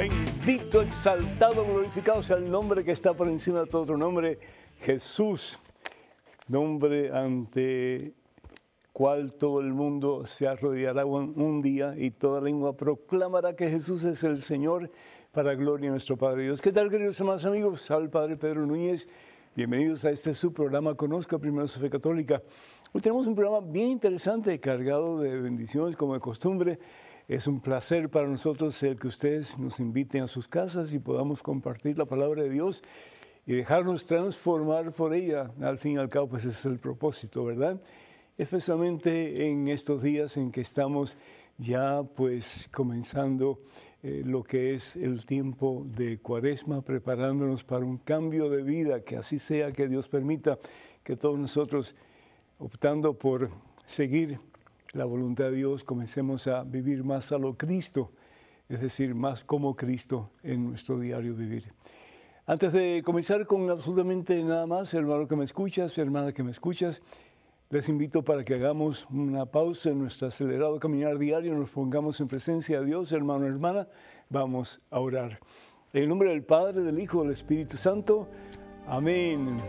[0.00, 4.38] Bendito, exaltado, glorificado sea el nombre que está por encima de todo otro nombre,
[4.80, 5.58] Jesús.
[6.50, 8.12] Nombre ante
[8.92, 14.24] cual todo el mundo se arrodillará un, día y toda lengua proclamará que Jesús es
[14.24, 14.90] el Señor
[15.30, 16.60] para gloria de nuestro Padre Dios.
[16.60, 17.82] ¿Qué tal, queridos hermanos amigos?
[17.82, 19.08] Salve, Padre Pedro Núñez.
[19.54, 22.42] Bienvenidos a este su programa Conozca Primero su Fe Católica.
[22.92, 26.80] Hoy tenemos un programa bien interesante, cargado de bendiciones como de costumbre.
[27.28, 31.44] Es un placer para nosotros el que ustedes nos inviten a sus casas y podamos
[31.44, 32.82] compartir la palabra de Dios
[33.50, 35.50] y dejarnos transformar por ella.
[35.60, 37.80] Al fin y al cabo, pues es el propósito, ¿verdad?
[38.38, 41.16] Especialmente en estos días en que estamos
[41.58, 43.58] ya pues comenzando
[44.04, 49.16] eh, lo que es el tiempo de cuaresma, preparándonos para un cambio de vida, que
[49.16, 50.56] así sea, que Dios permita
[51.02, 51.96] que todos nosotros,
[52.60, 53.50] optando por
[53.84, 54.38] seguir
[54.92, 58.12] la voluntad de Dios, comencemos a vivir más a lo Cristo,
[58.68, 61.64] es decir, más como Cristo en nuestro diario vivir.
[62.46, 67.02] Antes de comenzar con absolutamente nada más, hermano que me escuchas, hermana que me escuchas,
[67.68, 72.28] les invito para que hagamos una pausa en nuestro acelerado caminar diario, nos pongamos en
[72.28, 73.86] presencia de Dios, hermano, hermana,
[74.28, 75.38] vamos a orar.
[75.92, 78.28] En el nombre del Padre, del Hijo, del Espíritu Santo,
[78.86, 79.60] amén.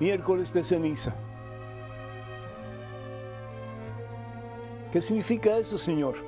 [0.00, 1.14] miércoles de ceniza.
[4.92, 6.27] ¿Qué significa eso, Señor?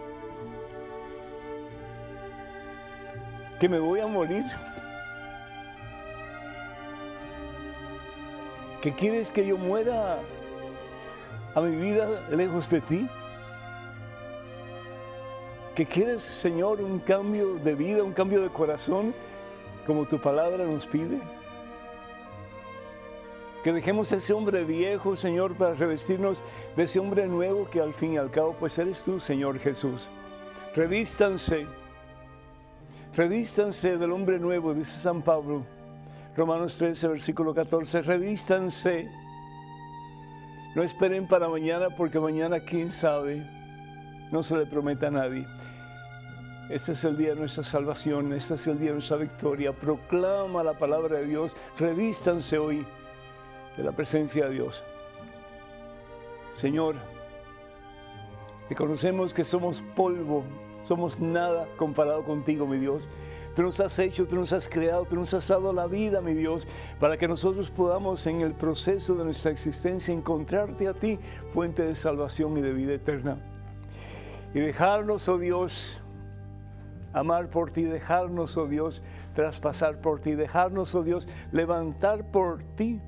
[3.61, 4.45] ¿Que me voy a morir?
[8.81, 10.19] ¿Que quieres que yo muera
[11.55, 13.07] a mi vida lejos de ti?
[15.75, 19.15] ¿Que quieres, Señor, un cambio de vida, un cambio de corazón,
[19.87, 21.21] como tu palabra nos pide?
[23.63, 26.43] Que dejemos ese hombre viejo, Señor, para revestirnos
[26.77, 30.09] de ese hombre nuevo que al fin y al cabo, pues eres tú, Señor Jesús.
[30.75, 31.67] Revístanse,
[33.15, 35.65] revístanse del hombre nuevo, dice San Pablo.
[36.37, 39.11] Romanos 13, versículo 14, revístanse.
[40.75, 43.45] No esperen para mañana, porque mañana, quién sabe,
[44.31, 45.47] no se le promete a nadie.
[46.71, 49.73] Este es el día de nuestra salvación, este es el día de nuestra victoria.
[49.73, 52.87] Proclama la palabra de Dios, revístanse hoy
[53.77, 54.85] de la presencia de Dios.
[56.53, 56.95] Señor,
[58.69, 60.45] reconocemos que somos polvo,
[60.83, 63.09] somos nada comparado contigo, mi Dios.
[63.55, 66.35] Tú nos has hecho, tú nos has creado, tú nos has dado la vida, mi
[66.35, 66.69] Dios,
[67.01, 71.19] para que nosotros podamos en el proceso de nuestra existencia encontrarte a ti,
[71.53, 73.39] fuente de salvación y de vida eterna.
[74.55, 76.01] Y dejarnos, oh Dios,
[77.13, 79.03] amar por ti, dejarnos, oh Dios,
[79.35, 83.01] traspasar por ti, dejarnos, oh Dios, levantar por ti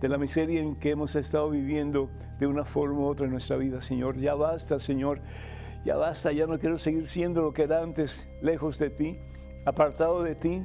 [0.00, 3.56] de la miseria en que hemos estado viviendo de una forma u otra en nuestra
[3.56, 4.18] vida, Señor.
[4.18, 5.20] Ya basta, Señor.
[5.84, 9.18] Ya basta, ya no quiero seguir siendo lo que era antes, lejos de ti,
[9.66, 10.62] apartado de ti,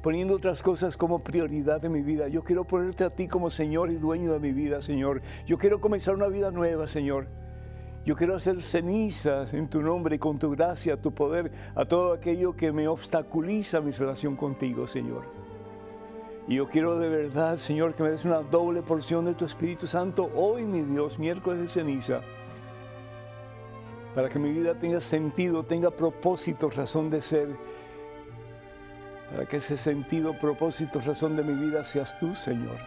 [0.00, 2.28] poniendo otras cosas como prioridad de mi vida.
[2.28, 5.22] Yo quiero ponerte a ti como Señor y dueño de mi vida, Señor.
[5.44, 7.26] Yo quiero comenzar una vida nueva, Señor.
[8.04, 12.54] Yo quiero hacer cenizas en tu nombre con tu gracia, tu poder, a todo aquello
[12.54, 15.24] que me obstaculiza mi relación contigo, Señor.
[16.46, 19.86] Y yo quiero de verdad, Señor, que me des una doble porción de tu Espíritu
[19.86, 22.20] Santo hoy, mi Dios, miércoles de ceniza,
[24.14, 27.48] para que mi vida tenga sentido, tenga propósito, razón de ser,
[29.30, 32.78] para que ese sentido, propósito, razón de mi vida seas tú, Señor.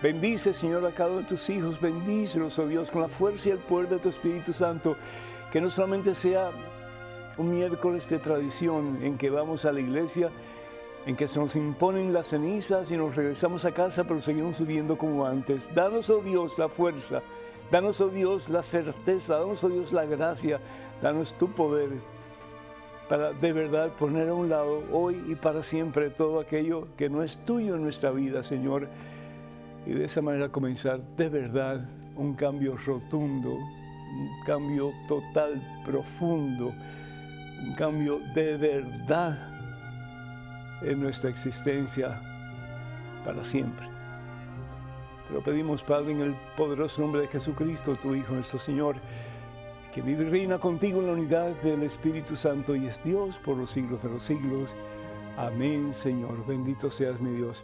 [0.00, 3.52] Bendice, Señor, a cada uno de tus hijos, bendícelos, oh Dios, con la fuerza y
[3.52, 4.96] el poder de tu Espíritu Santo,
[5.50, 6.52] que no solamente sea
[7.36, 10.30] un miércoles de tradición en que vamos a la iglesia,
[11.04, 14.96] en que se nos imponen las cenizas y nos regresamos a casa, pero seguimos subiendo
[14.96, 15.74] como antes.
[15.74, 17.22] Danos, oh Dios, la fuerza,
[17.70, 20.60] danos, oh Dios, la certeza, danos, oh Dios, la gracia,
[21.02, 21.90] danos tu poder
[23.08, 27.22] para de verdad poner a un lado hoy y para siempre todo aquello que no
[27.22, 28.88] es tuyo en nuestra vida, Señor.
[29.86, 36.74] Y de esa manera comenzar de verdad un cambio rotundo, un cambio total, profundo,
[37.62, 39.38] un cambio de verdad
[40.82, 42.20] en nuestra existencia
[43.24, 43.97] para siempre.
[45.28, 48.96] Pero pedimos, Padre, en el poderoso nombre de Jesucristo, tu Hijo, nuestro Señor,
[49.94, 53.56] que vive y reina contigo en la unidad del Espíritu Santo y es Dios por
[53.58, 54.74] los siglos de los siglos.
[55.36, 56.46] Amén, Señor.
[56.46, 57.62] Bendito seas mi Dios.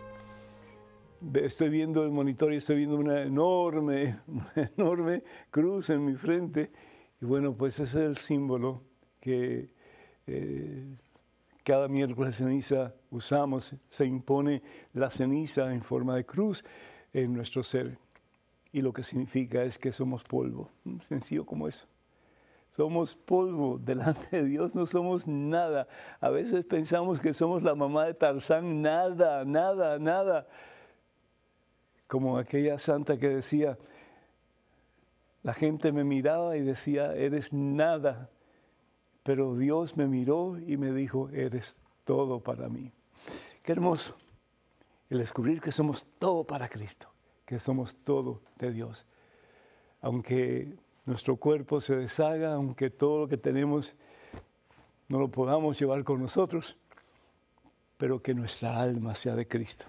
[1.32, 4.18] Estoy viendo el monitor y estoy viendo una enorme,
[4.76, 6.70] enorme cruz en mi frente.
[7.22, 8.82] Y bueno, pues ese es el símbolo
[9.20, 9.70] que
[10.26, 10.98] eh,
[11.62, 13.74] cada miércoles de ceniza usamos.
[13.88, 14.62] Se impone
[14.92, 16.62] la ceniza en forma de cruz
[17.14, 17.96] en nuestro ser.
[18.72, 20.70] Y lo que significa es que somos polvo.
[21.00, 21.86] Sencillo como eso.
[22.72, 25.86] Somos polvo delante de Dios, no somos nada.
[26.20, 30.48] A veces pensamos que somos la mamá de Tarzán, nada, nada, nada.
[32.08, 33.78] Como aquella santa que decía,
[35.42, 38.28] la gente me miraba y decía, eres nada,
[39.22, 42.92] pero Dios me miró y me dijo, eres todo para mí.
[43.62, 44.16] Qué hermoso
[45.10, 47.08] el descubrir que somos todo para Cristo,
[47.44, 49.06] que somos todo de Dios.
[50.00, 50.74] Aunque
[51.06, 53.94] nuestro cuerpo se deshaga, aunque todo lo que tenemos
[55.08, 56.76] no lo podamos llevar con nosotros,
[57.96, 59.86] pero que nuestra alma sea de Cristo,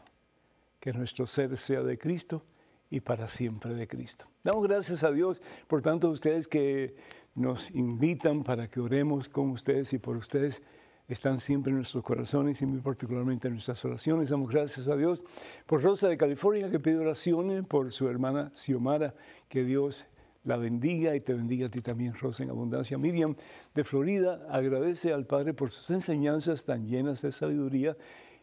[0.80, 2.44] que nuestro ser sea de Cristo
[2.90, 4.26] y para siempre de Cristo.
[4.44, 6.96] Damos gracias a Dios por tanto ustedes que
[7.34, 10.62] nos invitan para que oremos con ustedes y por ustedes
[11.08, 14.30] están siempre en nuestros corazones y muy particularmente en nuestras oraciones.
[14.30, 15.24] Damos gracias a Dios
[15.66, 19.14] por Rosa de California que pide oraciones, por su hermana Xiomara,
[19.48, 20.08] que Dios
[20.44, 22.98] la bendiga y te bendiga a ti también, Rosa, en abundancia.
[22.98, 23.36] Miriam
[23.74, 27.98] de Florida agradece al Padre por sus enseñanzas tan llenas de sabiduría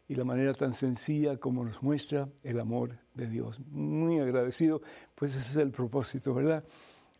[0.08, 3.60] y la manera tan sencilla como nos muestra el amor de Dios.
[3.70, 4.82] Muy agradecido,
[5.14, 6.64] pues ese es el propósito, ¿verdad?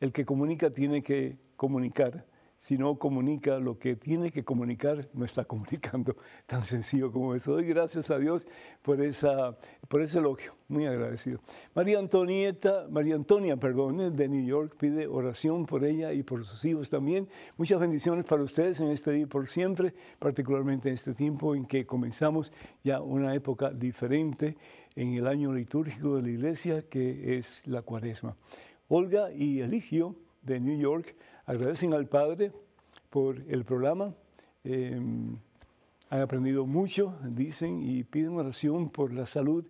[0.01, 2.27] El que comunica tiene que comunicar
[2.63, 6.15] si no comunica lo que tiene que comunicar, no está comunicando.
[6.47, 7.55] Tan sencillo como eso.
[7.55, 8.47] Doy gracias a Dios
[8.83, 10.55] por, esa, por ese elogio.
[10.69, 11.41] Muy agradecido.
[11.75, 16.65] María Antonieta, María Antonia, perdón, de New York, pide oración por ella y por sus
[16.65, 17.29] hijos también.
[17.57, 21.67] Muchas bendiciones para ustedes en este día y por siempre, particularmente en este tiempo en
[21.67, 22.53] que comenzamos
[22.85, 24.57] ya una época diferente
[24.95, 28.37] en el año litúrgico de la iglesia, que es la cuaresma.
[28.87, 32.53] Olga y Eligio de New York agradecen al Padre
[33.11, 34.15] por el programa.
[34.65, 35.37] Em,
[36.11, 39.65] han aprendido mucho, dicen, y piden oración por la salud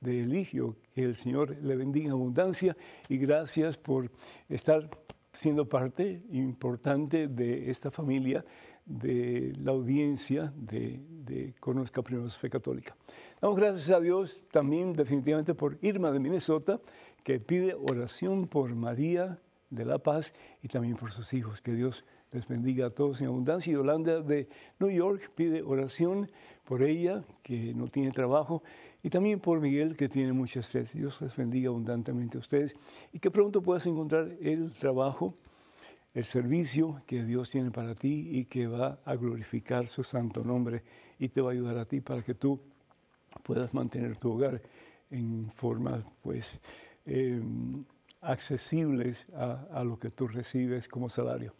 [0.00, 2.76] de Eligio, que el Señor le bendiga en abundancia
[3.08, 4.10] y gracias por
[4.48, 4.88] estar
[5.32, 8.44] siendo parte importante de esta familia,
[8.84, 12.96] de la audiencia de, Conozca Primero Fe Católica.
[13.40, 16.80] Damos gracias a Dios también definitivamente por Irma de Minnesota,
[17.22, 19.38] que pide oración por María
[19.70, 21.60] de La Paz y también por sus hijos.
[21.60, 23.70] Que Dios les bendiga a todos en abundancia.
[23.70, 24.48] Y Yolanda de
[24.78, 26.30] New York pide oración
[26.64, 28.62] por ella, que no tiene trabajo,
[29.02, 30.92] y también por Miguel, que tiene mucho estrés.
[30.92, 32.76] Dios les bendiga abundantemente a ustedes
[33.12, 35.34] y que pronto puedas encontrar el trabajo,
[36.14, 40.82] el servicio que Dios tiene para ti y que va a glorificar su santo nombre
[41.18, 42.60] y te va a ayudar a ti para que tú
[43.42, 44.60] puedas mantener tu hogar
[45.10, 46.60] en forma, pues,
[47.06, 47.84] em,
[48.28, 51.54] accesibles a, lo que tú recibes como salario.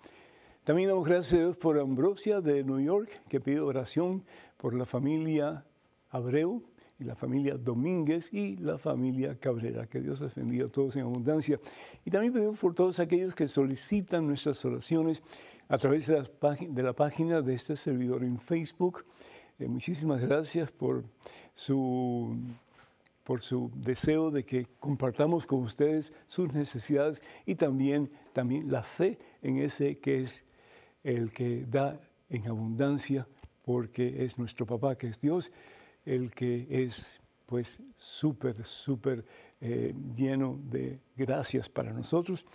[0.64, 4.22] También damos gracias a Dios por Ambrosia de New York, que pide oración
[4.58, 5.64] por la familia
[6.10, 6.62] Abreu
[6.98, 9.86] y la familia Domínguez y la familia Cabrera.
[9.86, 11.58] Que Dios les bendiga a todos en abundancia.
[12.04, 15.22] Y también pedimos por todos aquellos que solicitan nuestras oraciones
[15.68, 16.22] a través de,
[16.68, 19.06] de la página de este servidor en Facebook.
[19.58, 21.02] Eh, muchísimas gracias por
[21.54, 22.36] su
[23.28, 29.18] por su deseo de que compartamos con ustedes sus necesidades y también, también la fe
[29.42, 30.46] en ese que es
[31.04, 33.28] el que da en abundancia,
[33.66, 35.52] porque es nuestro papá, que es Dios,
[36.06, 39.26] el que es pues súper, súper
[39.60, 42.46] eh, lleno de gracias para nosotros,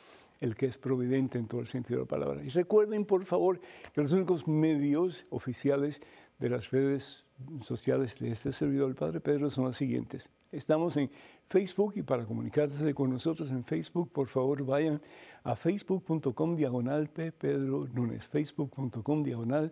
[0.42, 2.44] el que es providente en todo el sentido de la palabra.
[2.44, 3.62] Y recuerden, por favor,
[3.94, 6.01] que los únicos medios oficiales
[6.39, 7.27] de las redes
[7.62, 10.27] sociales de este servidor, el Padre Pedro, son los siguientes.
[10.53, 11.10] Estamos en
[11.50, 15.01] Facebook y para comunicarse con nosotros en Facebook, por favor vayan
[15.43, 17.31] a facebook.com diagonal P.
[17.31, 17.88] Pedro.
[18.19, 19.72] Facebook.com diagonal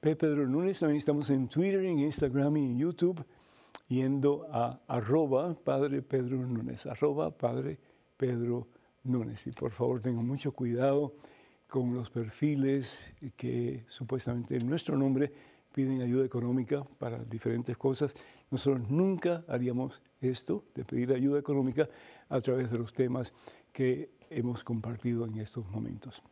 [0.00, 0.14] P.
[0.14, 0.44] Pedro.
[0.44, 3.24] También estamos en Twitter, en Instagram y en YouTube,
[3.88, 7.76] yendo a arroba Padre Pedro Núñez, arroba Padre
[8.16, 8.68] Pedro
[9.02, 9.46] Núñez.
[9.48, 11.14] Y por favor tengan mucho cuidado
[11.66, 15.32] con los perfiles que supuestamente en nuestro nombre
[15.74, 18.14] piden ayuda económica para diferentes cosas.
[18.50, 21.88] Nosotros nunca haríamos esto de pedir ayuda económica
[22.28, 23.32] a través de los temas
[23.72, 26.22] que hemos compartido en estos momentos.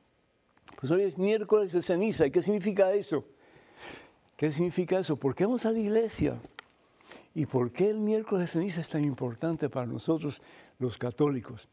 [0.79, 2.27] Pues hoy es miércoles de ceniza.
[2.27, 3.25] ¿Y qué significa eso?
[4.37, 5.17] ¿Qué significa eso?
[5.17, 6.41] ¿Por qué vamos a la iglesia?
[7.35, 10.41] ¿Y por qué el miércoles de ceniza es tan importante para nosotros
[10.79, 11.69] los católicos?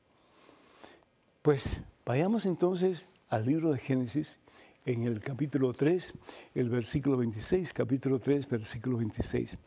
[1.41, 4.39] Pues vayamos entonces al libro de Génesis
[4.85, 6.13] en el capítulo 3,
[6.55, 9.57] el versículo 26, capítulo 3, versículo 26.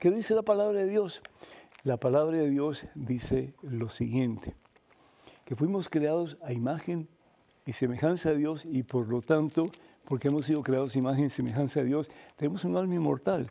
[0.00, 1.22] ¿Qué dice la palabra de Dios?
[1.82, 4.54] La palabra de Dios dice lo siguiente,
[5.44, 7.08] que fuimos creados a imagen
[7.66, 9.70] y semejanza de Dios y por lo tanto,
[10.04, 13.50] porque hemos sido creados a imagen y semejanza de Dios, tenemos un alma inmortal.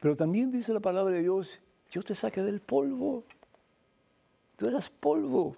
[0.00, 1.60] Pero también dice la palabra de Dios,
[1.90, 3.24] yo te saqué del polvo.
[4.56, 5.56] Tú eras polvo.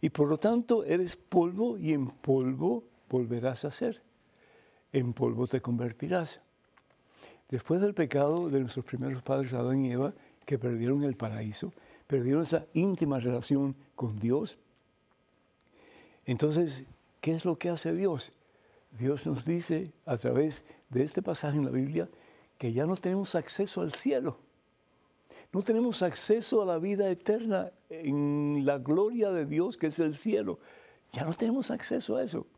[0.00, 4.02] Y por lo tanto eres polvo y en polvo volverás a ser.
[4.92, 6.40] En polvo te convertirás.
[7.54, 10.12] Después del pecado de nuestros primeros padres, Adán y Eva,
[10.44, 11.72] que perdieron el paraíso,
[12.08, 14.58] perdieron esa íntima relación con Dios,
[16.26, 16.82] entonces,
[17.20, 18.32] ¿qué es lo que hace Dios?
[18.98, 22.08] Dios nos dice a través de este pasaje en la Biblia
[22.58, 24.36] que ya no tenemos acceso al cielo.
[25.52, 30.16] No tenemos acceso a la vida eterna en la gloria de Dios que es el
[30.16, 30.58] cielo.
[31.12, 32.48] Ya no tenemos acceso a eso.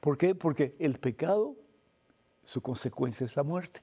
[0.00, 0.34] ¿Por qué?
[0.34, 1.54] Porque el pecado,
[2.44, 3.80] su consecuencia es la muerte.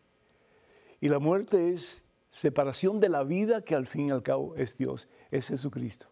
[1.01, 4.77] Y la muerte es separación de la vida que al fin y al cabo es
[4.77, 6.07] Dios, es Jesucristo.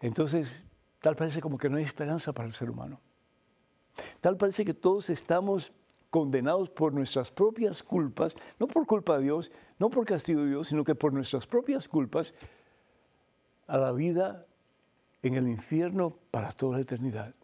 [0.00, 0.62] Entonces,
[1.00, 3.00] tal parece como que no hay esperanza para el ser humano.
[4.20, 5.72] Tal parece que todos estamos
[6.10, 10.68] condenados por nuestras propias culpas, no por culpa de Dios, no por castigo de Dios,
[10.68, 12.34] sino que por nuestras propias culpas,
[13.66, 14.46] a la vida
[15.22, 17.34] en el infierno para toda la eternidad.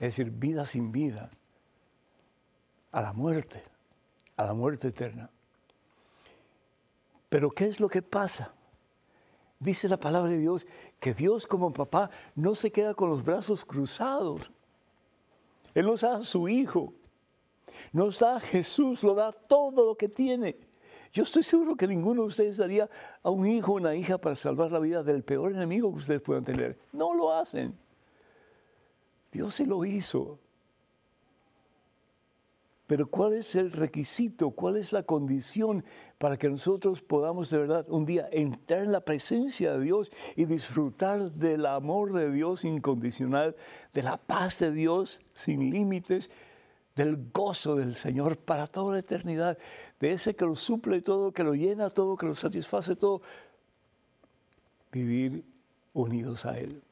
[0.00, 1.30] Es decir, vida sin vida,
[2.92, 3.62] a la muerte,
[4.40, 5.30] a la muerte eterna.
[7.28, 8.52] Pero ¿qué es lo que pasa?
[9.58, 10.66] Dice la palabra de Dios
[10.98, 14.50] que Dios como papá no se queda con los brazos cruzados.
[15.74, 16.94] Él nos da a su Hijo
[17.92, 20.56] nos da Jesús, lo da todo lo que tiene.
[21.12, 22.88] Yo estoy seguro que ninguno de ustedes daría
[23.22, 26.20] a un hijo o una hija para salvar la vida del peor enemigo que ustedes
[26.20, 26.78] puedan tener.
[26.92, 27.76] No lo hacen.
[29.32, 30.38] Dios se lo hizo.
[32.90, 34.50] Pero ¿cuál es el requisito?
[34.50, 35.84] ¿Cuál es la condición
[36.18, 40.44] para que nosotros podamos de verdad un día entrar en la presencia de Dios y
[40.46, 43.54] disfrutar del amor de Dios incondicional,
[43.92, 46.32] de la paz de Dios sin límites,
[46.96, 49.56] del gozo del Señor para toda la eternidad,
[50.00, 53.22] de ese que lo suple todo, que lo llena todo, que lo satisface todo,
[54.90, 55.44] vivir
[55.94, 56.82] unidos a Él.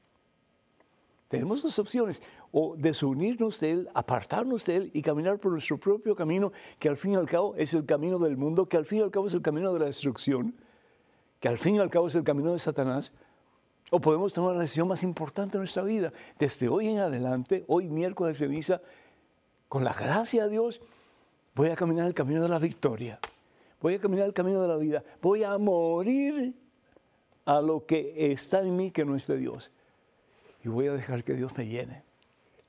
[1.27, 6.17] Tenemos dos opciones, o desunirnos de Él, apartarnos de Él y caminar por nuestro propio
[6.17, 9.01] camino, que al fin y al cabo es el camino del mundo, que al fin
[9.01, 10.55] y al cabo es el camino de la destrucción,
[11.41, 13.13] que al fin y al cabo es el camino de Satanás,
[13.91, 17.89] o podemos tomar la decisión más importante de nuestra vida, desde hoy en adelante, hoy
[17.89, 18.81] miércoles de misa,
[19.69, 20.81] con la gracia de Dios,
[21.55, 23.19] voy a caminar el camino de la victoria.
[23.81, 25.05] Voy a caminar el camino de la vida.
[25.23, 26.55] Voy a morir
[27.45, 29.71] a lo que está en mí que no es de Dios.
[30.65, 32.08] Y voy a dejar que Dios me llene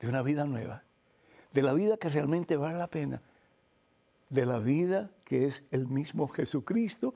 [0.00, 0.82] de una vida nueva.
[1.52, 3.22] De la vida que realmente vale la pena.
[4.28, 7.14] De la vida que es el mismo Jesucristo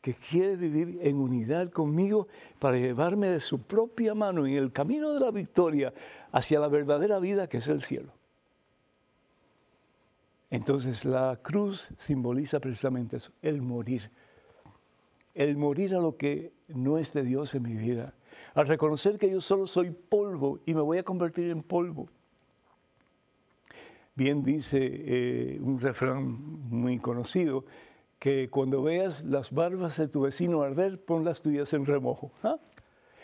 [0.00, 2.28] que quiere vivir en unidad conmigo
[2.60, 5.92] para llevarme de su propia mano en el camino de la victoria
[6.30, 8.12] hacia la verdadera vida que es el cielo.
[10.48, 14.10] Entonces la cruz simboliza precisamente eso, el morir.
[15.34, 18.14] El morir a lo que no es de Dios en mi vida.
[18.54, 22.08] Al reconocer que yo solo soy polvo y me voy a convertir en polvo.
[24.16, 26.24] Bien dice eh, un refrán
[26.70, 27.66] muy conocido,
[28.18, 32.32] que cuando veas las barbas de tu vecino arder, pon las tuyas en remojo.
[32.42, 32.56] ¿Ah?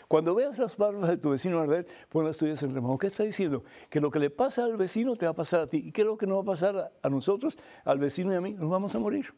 [0.07, 2.99] Cuando veas las barbas de tu vecino arder, pon las tuyas en remojo.
[2.99, 3.63] ¿Qué está diciendo?
[3.89, 5.77] Que lo que le pasa al vecino te va a pasar a ti.
[5.77, 8.41] ¿Y qué es lo que nos va a pasar a nosotros, al vecino y a
[8.41, 8.53] mí?
[8.53, 9.33] Nos vamos a morir.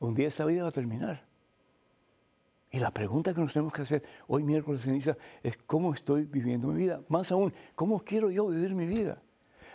[0.00, 1.24] Un día esta vida va a terminar.
[2.72, 6.66] Y la pregunta que nos tenemos que hacer hoy miércoles ceniza es cómo estoy viviendo
[6.66, 7.02] mi vida.
[7.06, 9.22] Más aún, ¿cómo quiero yo vivir mi vida?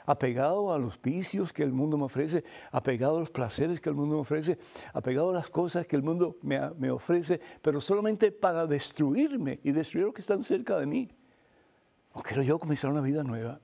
[0.05, 3.95] Apegado a los vicios que el mundo me ofrece, apegado a los placeres que el
[3.95, 4.57] mundo me ofrece,
[4.93, 10.07] apegado a las cosas que el mundo me, ofrece, pero solamente para destruirme y destruir
[10.07, 11.09] lo que están cerca de mí.
[12.13, 13.59] ¿O quiero yo comenzar una vida nueva?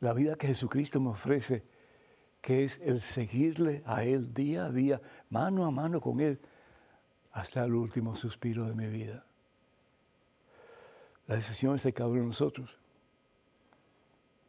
[0.00, 1.64] La vida que Jesucristo me ofrece,
[2.40, 6.40] que es el seguirle a Él día a día, mano a mano con Él,
[7.32, 9.24] hasta el último suspiro de mi vida.
[11.26, 12.78] La decisión es de cada uno nosotros.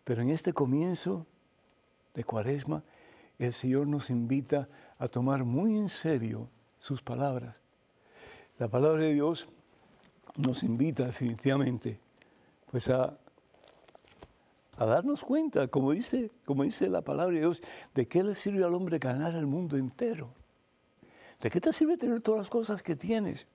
[0.10, 1.28] Pero en este comienzo
[2.16, 2.82] de Cuaresma,
[3.38, 6.50] el Señor nos invita a tomar muy en serio
[6.80, 7.56] sus palabras.
[8.58, 9.48] La palabra de Dios
[10.36, 12.00] nos invita definitivamente
[12.72, 13.20] pues a,
[14.80, 17.62] darnos cuenta, como dice, como dice la palabra de Dios,
[17.94, 20.32] de qué le sirve al hombre ganar el mundo entero.
[21.40, 23.46] ¿De qué te sirve tener todas las cosas que tienes?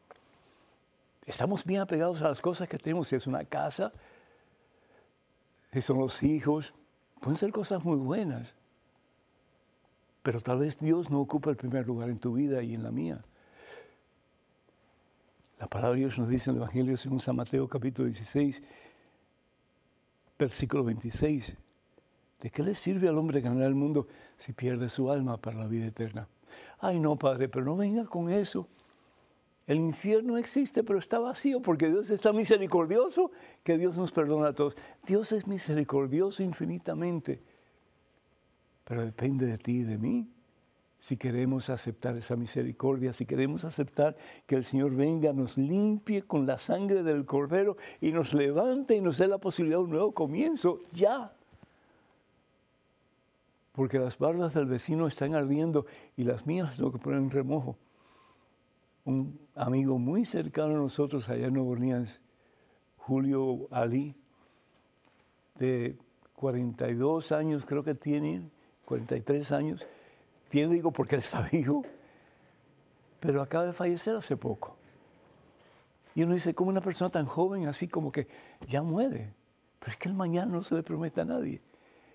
[1.26, 3.92] Estamos bien apegados a las cosas que tenemos, si es una casa,
[5.74, 6.74] si son los hijos,
[7.24, 8.54] Pueden ser cosas muy buenas,
[10.22, 12.90] pero tal vez Dios no ocupa el primer lugar en tu vida y en la
[12.90, 13.24] mía.
[15.58, 18.62] La palabra de Dios nos dice en el Evangelio según San Mateo capítulo 16,
[20.38, 21.56] versículo 26.
[22.42, 25.66] ¿De qué le sirve al hombre ganar el mundo si pierde su alma para la
[25.66, 26.28] vida eterna?
[26.80, 28.68] Ay, no, Padre, pero no venga con eso.
[29.66, 33.30] El infierno existe, pero está vacío porque Dios está misericordioso,
[33.62, 34.76] que Dios nos perdona a todos.
[35.06, 37.40] Dios es misericordioso infinitamente,
[38.84, 40.28] pero depende de ti y de mí
[41.04, 44.16] si queremos aceptar esa misericordia, si queremos aceptar
[44.46, 49.02] que el Señor venga, nos limpie con la sangre del Cordero y nos levante y
[49.02, 51.30] nos dé la posibilidad de un nuevo comienzo, ya.
[53.72, 55.84] Porque las bardas del vecino están ardiendo
[56.16, 57.76] y las mías tengo que poner en remojo.
[59.04, 62.04] Un amigo muy cercano a nosotros allá en Nueva
[62.96, 64.14] Julio Ali,
[65.58, 65.96] de
[66.34, 68.42] 42 años, creo que tiene,
[68.86, 69.86] 43 años,
[70.48, 71.84] tiene, digo, porque él está vivo,
[73.20, 74.76] pero acaba de fallecer hace poco.
[76.14, 78.28] Y uno dice, ¿cómo una persona tan joven, así como que
[78.68, 79.32] ya muere?
[79.80, 81.60] Pero es que el mañana no se le promete a nadie.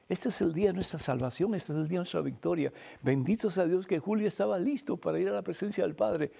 [0.07, 2.73] Este es el día de nuestra salvación, este es el día de nuestra victoria.
[3.01, 6.31] Bendito sea Dios que Julio estaba listo para ir a la presencia del Padre.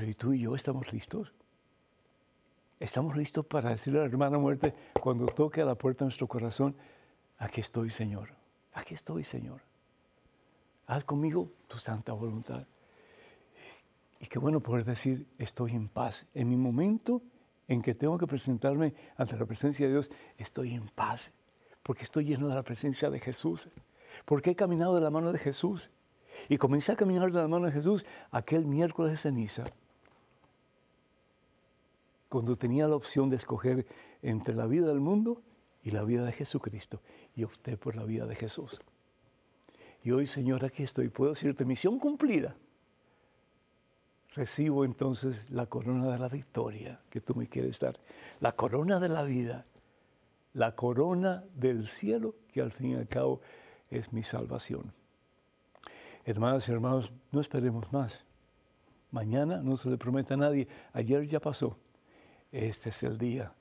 [0.00, 1.30] Pero ¿y tú y yo estamos listos?
[2.78, 6.26] Estamos listos para decirle a la hermana muerte cuando toque a la puerta de nuestro
[6.26, 6.74] corazón,
[7.36, 8.30] aquí estoy Señor,
[8.72, 9.60] aquí estoy Señor
[10.90, 12.66] haz conmigo tu santa voluntad.
[14.18, 16.26] Y qué bueno poder decir, estoy en paz.
[16.34, 17.22] En mi momento
[17.68, 21.32] en que tengo que presentarme ante la presencia de Dios, estoy en paz,
[21.84, 23.68] porque estoy lleno de la presencia de Jesús,
[24.24, 25.90] porque he caminado de la mano de Jesús.
[26.48, 29.64] Y comencé a caminar de la mano de Jesús aquel miércoles de ceniza,
[32.30, 33.86] cuando tenía la opción de escoger
[34.22, 35.42] entre la vida del mundo
[35.82, 37.02] y la vida de Jesucristo,
[37.34, 38.80] y opté por la vida de Jesús.
[40.02, 41.08] Y hoy, Señor, aquí estoy.
[41.08, 42.56] Puedo decirte, misión cumplida.
[44.34, 47.98] Recibo entonces la corona de la victoria que tú me quieres dar.
[48.38, 49.66] La corona de la vida.
[50.54, 53.40] La corona del cielo que al fin y al cabo
[53.90, 54.92] es mi salvación.
[56.24, 58.24] Hermanas y hermanos, no esperemos más.
[59.10, 60.68] Mañana no se le promete a nadie.
[60.92, 61.76] Ayer ya pasó.
[62.52, 63.52] Este es el día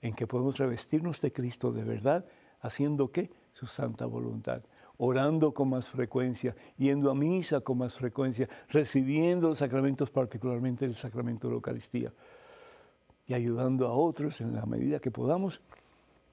[0.00, 2.26] en que podemos revestirnos de Cristo de verdad,
[2.60, 3.30] haciendo qué?
[3.52, 4.62] Su santa voluntad
[4.98, 10.94] orando con más frecuencia, yendo a misa con más frecuencia, recibiendo los sacramentos, particularmente el
[10.94, 12.12] sacramento de la Eucaristía,
[13.26, 15.60] y ayudando a otros en la medida que podamos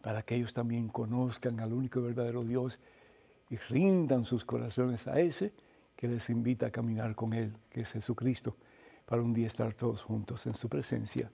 [0.01, 2.79] para que ellos también conozcan al único y verdadero Dios
[3.49, 5.53] y rindan sus corazones a ese
[5.95, 8.55] que les invita a caminar con Él, que es Jesucristo,
[9.05, 11.31] para un día estar todos juntos en su presencia.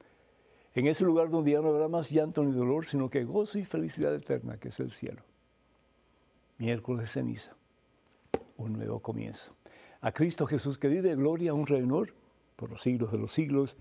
[0.78, 3.66] En ese lugar donde ya no habrá más llanto ni dolor, sino que gozo y
[3.66, 5.24] felicidad eterna, que es el cielo
[6.60, 7.56] miércoles de ceniza,
[8.58, 9.56] un nuevo comienzo.
[10.02, 12.13] A Cristo Jesús que vive, gloria, un honor
[12.56, 13.76] por los siglos de los siglos.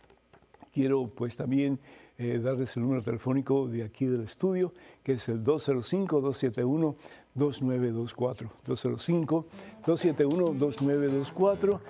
[0.73, 1.79] Quiero pues también
[2.19, 6.97] eh, darles el número telefónico de aquí del estudio, que es el 205-271.
[7.39, 9.47] 2924 205
[9.87, 11.81] 271 2924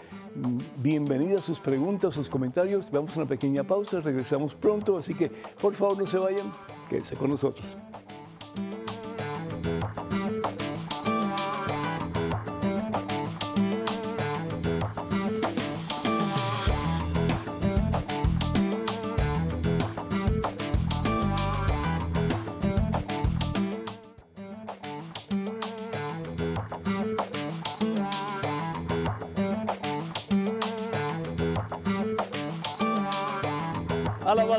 [0.81, 2.91] Bienvenidas sus preguntas, sus comentarios.
[2.91, 6.53] Vamos a una pequeña pausa, regresamos pronto, así que por favor no se vayan,
[6.89, 7.77] quédense con nosotros.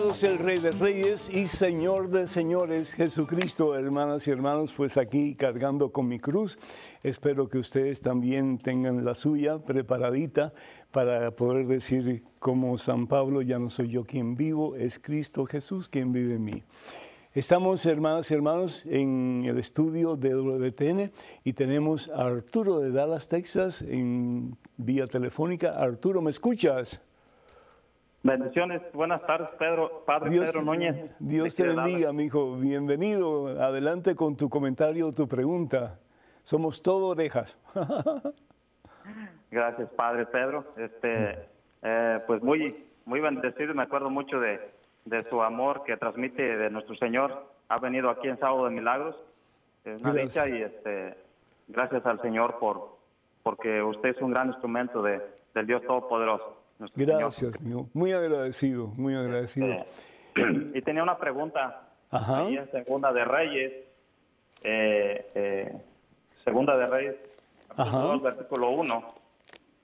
[0.10, 5.91] El Rey de Reyes y Señor de Señores, Jesucristo, hermanas y hermanos, pues aquí cargando
[5.91, 6.58] con mi cruz.
[7.04, 10.52] Espero que ustedes también tengan la suya preparadita
[10.91, 15.88] para poder decir como San Pablo, ya no soy yo quien vivo, es Cristo Jesús
[15.88, 16.63] quien vive en mí.
[17.36, 21.12] Estamos, hermanas y hermanos, en el estudio de WTN
[21.43, 25.80] y tenemos a Arturo de Dallas, Texas, en vía telefónica.
[25.80, 27.00] Arturo, ¿me escuchas?
[28.21, 31.10] Bendiciones, buenas tardes, Pedro, Padre Dios, Pedro Núñez.
[31.19, 32.55] Dios te bendiga, mi hijo.
[32.58, 33.47] Bienvenido.
[33.62, 35.99] Adelante con tu comentario o tu pregunta.
[36.43, 37.58] Somos todo orejas.
[39.51, 40.65] Gracias, Padre Pedro.
[40.75, 41.47] Este,
[41.82, 43.73] eh, pues muy, muy bendecido.
[43.73, 44.69] Me acuerdo mucho de,
[45.05, 47.45] de su amor que transmite de nuestro Señor.
[47.69, 49.15] Ha venido aquí en Sábado de Milagros.
[49.86, 50.45] Es una Gracias.
[50.45, 51.17] dicha y este,
[51.69, 52.99] gracias al Señor por
[53.43, 55.21] porque usted es un gran instrumento de,
[55.55, 56.59] del Dios Todopoderoso.
[56.79, 57.19] Nuestro Señor.
[57.21, 57.89] Gracias, hijo.
[57.93, 59.67] Muy agradecido, muy agradecido.
[59.67, 59.85] Eh,
[60.73, 61.81] y tenía una pregunta.
[62.11, 62.39] Ajá.
[62.39, 63.73] Ahí en Segunda de Reyes,
[64.63, 65.73] eh, eh,
[66.33, 67.15] Segunda de Reyes,
[67.77, 68.17] Ajá.
[68.17, 69.07] versículo 1.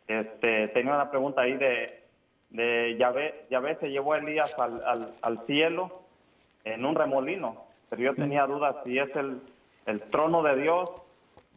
[0.07, 2.03] Este, tenía una pregunta ahí de,
[2.49, 6.01] de Yahvé, Yahvé se llevó a Elías al, al, al cielo
[6.63, 9.41] en un remolino, pero yo tenía dudas si es el,
[9.85, 10.89] el trono de Dios,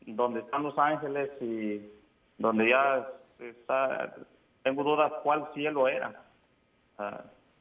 [0.06, 1.80] donde están los ángeles y
[2.38, 3.06] donde ya
[3.38, 4.14] está,
[4.68, 6.22] tengo dudas cuál cielo era.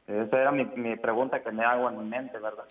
[0.06, 2.64] Esa era mi, mi pregunta que me hago en mi mente, ¿verdad?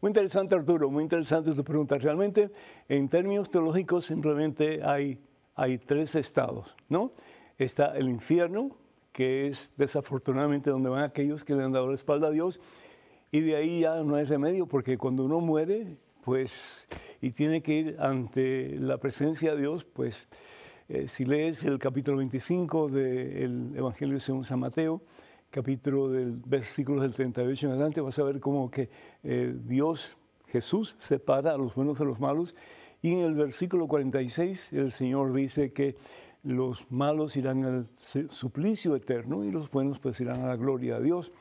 [0.00, 1.98] Muy interesante, Arturo, muy interesante tu pregunta.
[1.98, 2.50] Realmente,
[2.88, 5.20] en términos teológicos, simplemente hay,
[5.54, 7.10] hay tres estados, ¿no?
[7.58, 8.70] Está el infierno,
[9.12, 12.60] que es desafortunadamente donde van aquellos que le han dado la espalda a Dios,
[13.30, 16.88] y de ahí ya no hay remedio, porque cuando uno muere, pues,
[17.20, 20.28] y tiene que ir ante la presencia de Dios, pues,
[20.88, 25.02] eh, si lees el capítulo 25 del Evangelio según San Mateo,
[25.50, 28.88] capítulo del versículos del 38 en adelante, vas a ver cómo que
[29.24, 30.16] eh, Dios,
[30.48, 32.54] Jesús, separa a los buenos de los malos.
[33.02, 35.96] Y en el versículo 46 el Señor dice que
[36.42, 40.98] los malos irán al su- suplicio eterno y los buenos pues irán a la gloria
[40.98, 41.32] de Dios.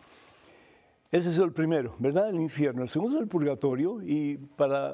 [1.15, 2.27] Ese es el primero, ¿verdad?
[2.27, 2.81] El infierno.
[2.81, 4.93] El segundo es el purgatorio y para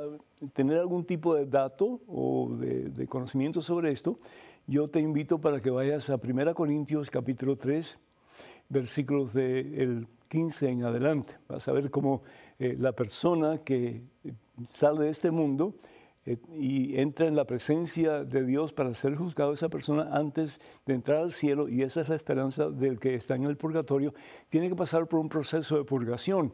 [0.53, 4.19] tener algún tipo de dato o de, de conocimiento sobre esto,
[4.67, 7.97] yo te invito para que vayas a 1 Corintios capítulo 3,
[8.69, 11.39] versículos del 15 en adelante.
[11.47, 12.21] Vas a ver cómo
[12.59, 14.03] eh, la persona que
[14.63, 15.73] sale de este mundo
[16.25, 21.17] y entra en la presencia de Dios para ser juzgado esa persona antes de entrar
[21.17, 24.13] al cielo, y esa es la esperanza del que está en el purgatorio,
[24.49, 26.53] tiene que pasar por un proceso de purgación.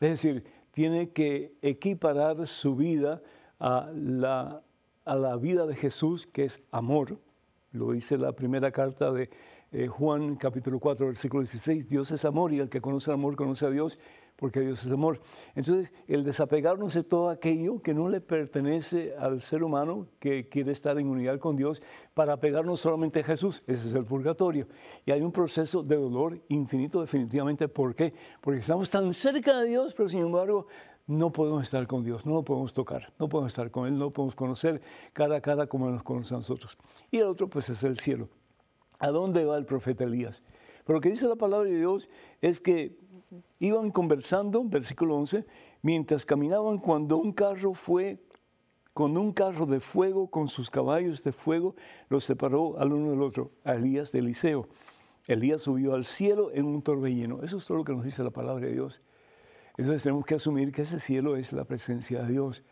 [0.00, 3.22] Es decir, tiene que equiparar su vida
[3.60, 4.62] a la,
[5.04, 7.18] a la vida de Jesús, que es amor.
[7.72, 9.28] Lo dice la primera carta de
[9.70, 11.88] eh, Juan, capítulo 4, versículo 16.
[11.88, 13.98] Dios es amor y el que conoce el amor conoce a Dios
[14.36, 15.20] porque Dios es amor.
[15.54, 20.72] Entonces, el desapegarnos de todo aquello que no le pertenece al ser humano que quiere
[20.72, 21.82] estar en unidad con Dios
[22.14, 24.66] para apegarnos solamente a Jesús, ese es el purgatorio.
[25.06, 27.68] Y hay un proceso de dolor infinito definitivamente.
[27.68, 28.12] ¿Por qué?
[28.40, 30.66] Porque estamos tan cerca de Dios, pero sin embargo
[31.06, 34.10] no podemos estar con Dios, no lo podemos tocar, no podemos estar con Él, no
[34.10, 34.80] podemos conocer
[35.12, 36.78] cara a cara como nos conoce a nosotros.
[37.10, 38.28] Y el otro pues es el cielo.
[38.98, 40.42] ¿A dónde va el profeta Elías?
[40.84, 42.08] Pero lo que dice la palabra de Dios
[42.40, 42.98] es que
[43.58, 45.46] iban conversando, versículo 11,
[45.82, 48.18] mientras caminaban cuando un carro fue
[48.92, 51.74] con un carro de fuego, con sus caballos de fuego,
[52.08, 54.68] los separó al uno del otro, a Elías de Eliseo.
[55.26, 57.42] Elías subió al cielo en un torbellino.
[57.42, 59.00] Eso es todo lo que nos dice la palabra de Dios.
[59.76, 62.62] Entonces tenemos que asumir que ese cielo es la presencia de Dios.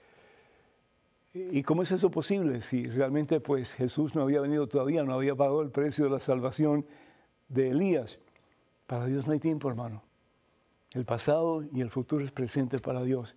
[1.34, 2.60] ¿Y cómo es eso posible?
[2.60, 6.20] Si realmente pues Jesús no había venido todavía, no había pagado el precio de la
[6.20, 6.86] salvación
[7.48, 8.18] de Elías.
[8.86, 10.02] Para Dios no hay tiempo, hermano.
[10.92, 13.34] El pasado y el futuro es presente para Dios.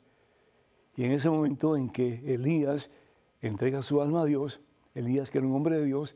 [0.95, 2.89] Y en ese momento en que Elías
[3.41, 4.61] entrega su alma a Dios,
[4.93, 6.15] Elías que era un hombre de Dios,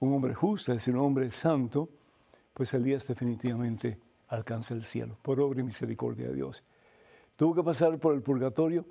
[0.00, 1.88] un hombre justo, es decir, un hombre santo,
[2.54, 6.62] pues Elías definitivamente alcanza el cielo, por obra y misericordia de Dios.
[7.36, 8.84] Tuvo que pasar por el purgatorio,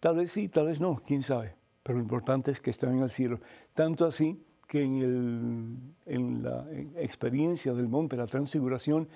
[0.00, 3.02] tal vez sí, tal vez no, quién sabe, pero lo importante es que está en
[3.02, 3.40] el cielo.
[3.74, 5.94] Tanto así que en,
[6.42, 9.08] la en experiencia del monte, la transfiguración,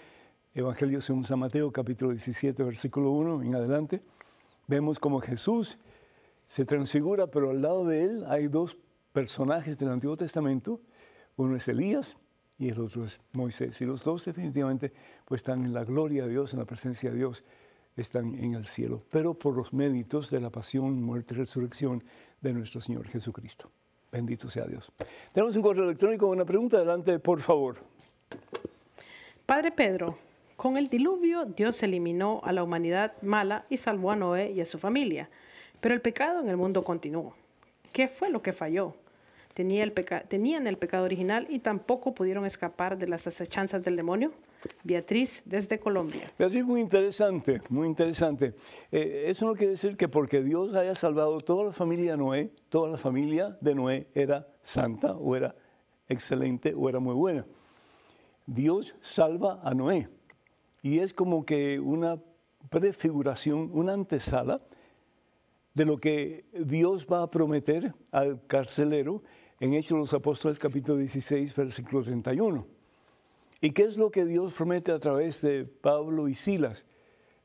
[0.53, 4.03] Evangelio según San Mateo, capítulo 17, versículo 1 en adelante,
[4.67, 5.79] vemos como Jesús
[6.49, 8.77] se transfigura, pero al lado de él hay dos
[9.13, 10.81] personajes del Antiguo Testamento,
[11.37, 12.17] uno es Elías
[12.59, 14.93] y el otro es Moisés, y los dos definitivamente
[15.25, 17.45] pues están en la gloria de Dios, en la presencia de Dios,
[17.97, 22.03] están en el cielo, pero por los méritos de la pasión, muerte y resurrección
[22.41, 23.71] de nuestro Señor Jesucristo.
[24.11, 24.91] Bendito sea Dios.
[25.33, 27.77] Tenemos un correo electrónico, una pregunta, adelante, por favor.
[29.47, 30.19] Padre Pedro,
[30.61, 34.67] con el diluvio Dios eliminó a la humanidad mala y salvó a Noé y a
[34.67, 35.31] su familia,
[35.81, 37.35] pero el pecado en el mundo continuó.
[37.95, 38.95] ¿Qué fue lo que falló?
[39.55, 39.95] Tenía el
[40.29, 44.33] tenían el pecado original y tampoco pudieron escapar de las acechanzas del demonio.
[44.85, 46.31] Beatriz, desde Colombia.
[46.39, 48.53] Beatriz, muy interesante, muy interesante.
[48.93, 52.51] Eh, eso no quiere decir que porque Dios haya salvado toda la familia de Noé,
[52.69, 55.55] toda la familia de Noé era santa o era
[56.07, 57.47] excelente o era muy buena.
[58.45, 60.09] Dios salva a Noé,
[60.83, 62.19] Y es como que una
[62.69, 64.61] prefiguración, una antesala
[65.75, 69.23] de lo que Dios va a prometer al carcelero
[69.61, 72.67] en Hechos los Apóstoles capítulo 16, versículo 31.
[73.61, 76.87] ¿Y qué es lo que Dios promete a través de Pablo y Silas?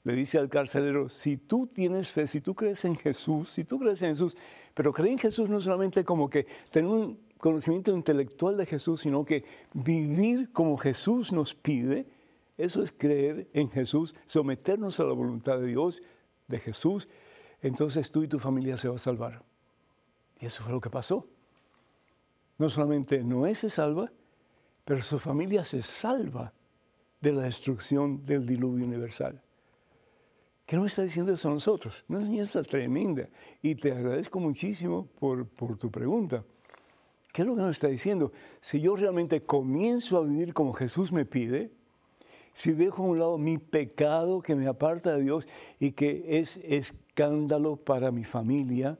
[0.05, 3.79] Le dice al carcelero, si tú tienes fe, si tú crees en Jesús, si tú
[3.79, 4.37] crees en Jesús,
[4.73, 9.25] pero creer en Jesús no solamente como que tener un conocimiento intelectual de Jesús, sino
[9.25, 9.43] que
[9.73, 12.05] vivir como Jesús nos pide,
[12.57, 16.01] eso es creer en Jesús, someternos a la voluntad de Dios,
[16.47, 17.07] de Jesús,
[17.61, 19.43] entonces tú y tu familia se va a salvar.
[20.39, 21.27] Y eso fue lo que pasó.
[22.57, 24.11] No solamente Noé se salva,
[24.85, 26.53] pero su familia se salva
[27.19, 29.41] de la destrucción del diluvio universal.
[30.65, 32.03] ¿Qué nos está diciendo eso a nosotros?
[32.07, 33.27] Una enseñanza tremenda.
[33.61, 36.43] Y te agradezco muchísimo por, por tu pregunta.
[37.31, 38.31] ¿Qué es lo que nos está diciendo?
[38.61, 41.71] Si yo realmente comienzo a vivir como Jesús me pide,
[42.55, 45.45] si dejo a un lado mi pecado que me aparta de Dios
[45.77, 48.97] y que es escándalo para mi familia,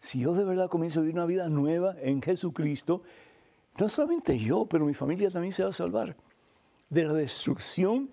[0.00, 3.02] si yo de verdad comienzo a vivir una vida nueva en Jesucristo,
[3.78, 6.16] no solamente yo, pero mi familia también se va a salvar
[6.90, 8.10] de la destrucción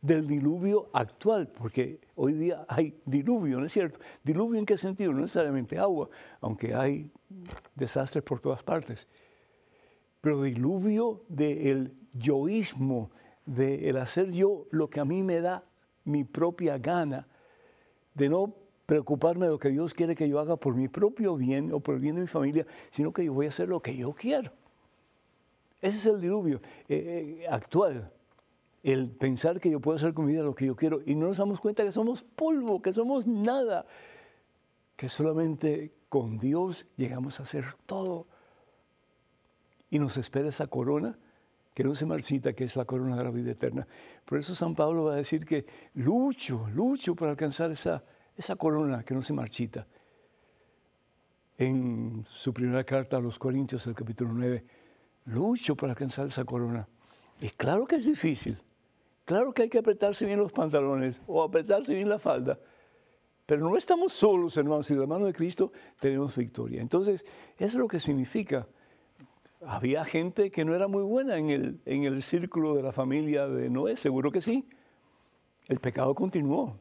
[0.00, 3.98] del diluvio actual, porque hoy día hay diluvio, ¿no es cierto?
[4.22, 5.12] ¿Diluvio en qué sentido?
[5.12, 6.08] No necesariamente agua,
[6.40, 7.10] aunque hay
[7.74, 9.06] desastres por todas partes.
[10.22, 13.10] Pero diluvio del yoísmo,
[13.46, 15.64] de el hacer yo lo que a mí me da
[16.04, 17.26] mi propia gana,
[18.14, 18.54] de no
[18.86, 21.94] preocuparme de lo que Dios quiere que yo haga por mi propio bien o por
[21.94, 24.52] el bien de mi familia, sino que yo voy a hacer lo que yo quiero.
[25.80, 28.10] Ese es el diluvio eh, eh, actual,
[28.82, 31.26] el pensar que yo puedo hacer con mi vida lo que yo quiero y no
[31.26, 33.86] nos damos cuenta que somos polvo, que somos nada,
[34.96, 38.26] que solamente con Dios llegamos a hacer todo.
[39.90, 41.18] Y nos espera esa corona
[41.74, 43.86] que no se marchita, que es la corona de la vida eterna.
[44.24, 48.00] Por eso San Pablo va a decir que lucho, lucho para alcanzar esa,
[48.36, 49.86] esa corona que no se marchita.
[51.58, 54.64] En su primera carta a los Corintios, el capítulo 9,
[55.26, 56.86] lucho para alcanzar esa corona.
[57.40, 58.56] Y claro que es difícil,
[59.24, 62.58] claro que hay que apretarse bien los pantalones o apretarse bien la falda,
[63.46, 66.80] pero no estamos solos, hermanos, y de la mano de Cristo tenemos victoria.
[66.80, 67.24] Entonces,
[67.58, 68.66] eso es lo que significa.
[69.66, 73.46] Había gente que no era muy buena en el, en el círculo de la familia
[73.48, 74.68] de Noé, seguro que sí.
[75.66, 76.76] El pecado continuó.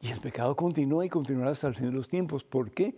[0.00, 2.44] Y el pecado continúa y continuará hasta el fin de los tiempos.
[2.44, 2.96] ¿Por qué?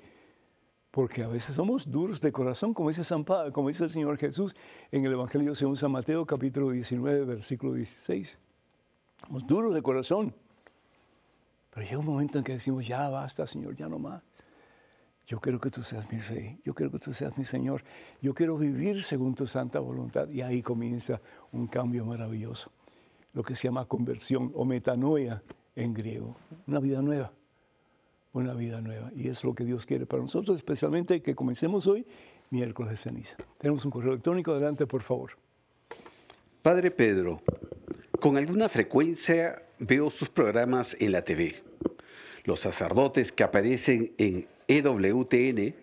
[0.91, 4.57] Porque a veces somos duros de corazón, como dice, San como dice el Señor Jesús
[4.91, 8.39] en el Evangelio según San Mateo, capítulo 19, versículo 16.
[9.27, 10.35] Somos duros de corazón.
[11.71, 14.23] Pero llega un momento en que decimos, ya basta, Señor, ya no más.
[15.29, 17.85] Yo quiero que tú seas mi rey, yo quiero que tú seas mi Señor,
[18.23, 20.27] yo quiero vivir según tu santa voluntad.
[20.31, 21.21] Y ahí comienza
[21.53, 22.73] un cambio maravilloso,
[23.35, 25.43] lo que se llama conversión o metanoia
[25.77, 26.35] en griego.
[26.67, 27.31] Una vida nueva,
[28.33, 29.11] una vida nueva.
[29.15, 32.07] Y es lo que Dios quiere para nosotros, especialmente que comencemos hoy,
[32.49, 33.37] miércoles de ceniza.
[33.59, 35.33] Tenemos un correo electrónico, adelante por favor.
[36.63, 37.43] Padre Pedro,
[38.19, 41.63] con alguna frecuencia veo sus programas en la TV.
[42.45, 45.75] Los sacerdotes que aparecen en EWTN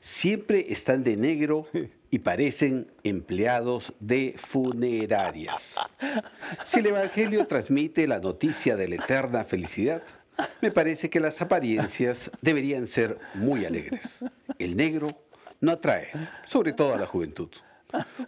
[0.00, 1.66] siempre están de negro
[2.10, 5.74] y parecen empleados de funerarias.
[6.66, 10.02] Si el Evangelio transmite la noticia de la eterna felicidad,
[10.60, 14.02] me parece que las apariencias deberían ser muy alegres.
[14.58, 15.08] El negro
[15.60, 16.08] no atrae,
[16.46, 17.50] sobre todo a la juventud.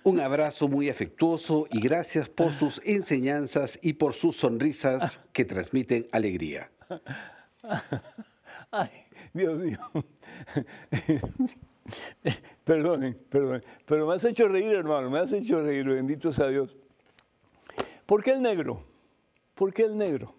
[0.03, 6.07] Un abrazo muy afectuoso y gracias por sus enseñanzas y por sus sonrisas que transmiten
[6.13, 6.71] alegría.
[8.71, 8.91] Ay,
[9.35, 9.79] Dios mío.
[12.65, 13.63] Perdonen, perdonen.
[13.85, 16.75] Pero me has hecho reír, hermano, me has hecho reír, bendito sea Dios.
[18.07, 18.83] ¿Por qué el negro?
[19.55, 20.35] ¿Por qué el negro?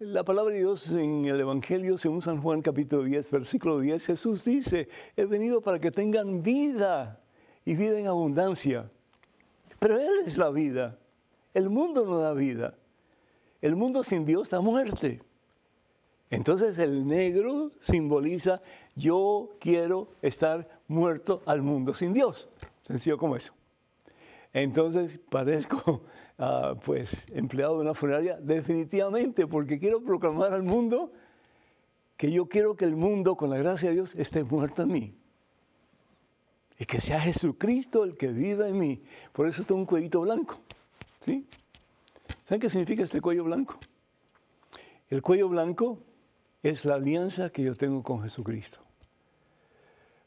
[0.00, 4.42] La palabra de Dios en el Evangelio, según San Juan capítulo 10, versículo 10, Jesús
[4.42, 7.20] dice, he venido para que tengan vida
[7.64, 8.90] y vida en abundancia.
[9.78, 10.98] Pero Él es la vida.
[11.54, 12.74] El mundo no da vida.
[13.60, 15.20] El mundo sin Dios da muerte.
[16.32, 18.62] Entonces el negro simboliza
[18.96, 22.48] yo quiero estar muerto al mundo sin Dios.
[22.86, 23.52] Sencillo como eso.
[24.54, 26.00] Entonces parezco
[26.38, 31.12] ah, pues empleado de una funeraria definitivamente porque quiero proclamar al mundo
[32.16, 35.14] que yo quiero que el mundo con la gracia de Dios esté muerto en mí.
[36.78, 39.02] Y que sea Jesucristo el que viva en mí.
[39.34, 40.58] Por eso tengo un cuellito blanco.
[41.20, 41.46] ¿sí?
[42.46, 43.78] ¿Saben qué significa este cuello blanco?
[45.10, 45.98] El cuello blanco
[46.62, 48.78] es la alianza que yo tengo con Jesucristo.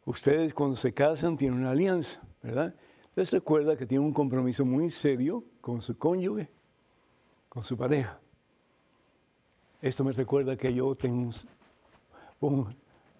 [0.05, 2.75] Ustedes cuando se casan tienen una alianza, ¿verdad?
[3.15, 6.49] Les recuerda que tienen un compromiso muy serio con su cónyuge.
[7.47, 8.19] con su pareja.
[9.81, 11.31] Esto me recuerda que yo tengo
[12.41, 12.75] un,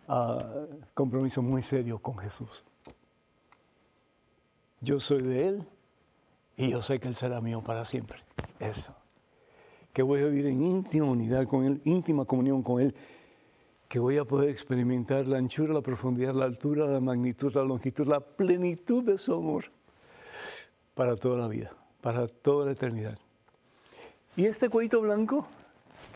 [0.10, 2.66] ah, compromiso muy serio con Jesús.
[4.82, 5.68] Yo soy de Él
[6.58, 8.20] y yo sé que Él será mío para siempre.
[8.60, 8.94] Eso.
[9.96, 12.94] Que voy a vivir en íntima unidad con Él, íntima comunión con Él.
[13.88, 18.06] Que voy a poder experimentar la anchura, la profundidad, la altura, la magnitud, la longitud,
[18.06, 19.64] la plenitud de su amor
[20.96, 23.18] para toda la vida, para toda la eternidad.
[24.36, 25.48] Y este cuellito blanco,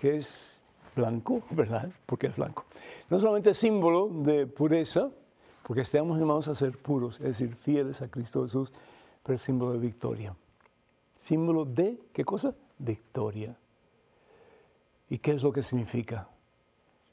[0.02, 0.52] que es
[0.94, 1.90] blanco, ¿verdad?
[2.06, 2.66] Porque es blanco.
[3.10, 5.10] No solamente es símbolo de pureza,
[5.64, 8.74] porque estamos llamados a ser puros, es decir, fieles a Cristo Jesús,
[9.24, 10.36] pero es símbolo de victoria.
[11.16, 12.54] Símbolo de, ¿qué cosa?
[12.78, 13.56] Victoria.
[15.10, 16.30] ¿Y qué es lo que significa?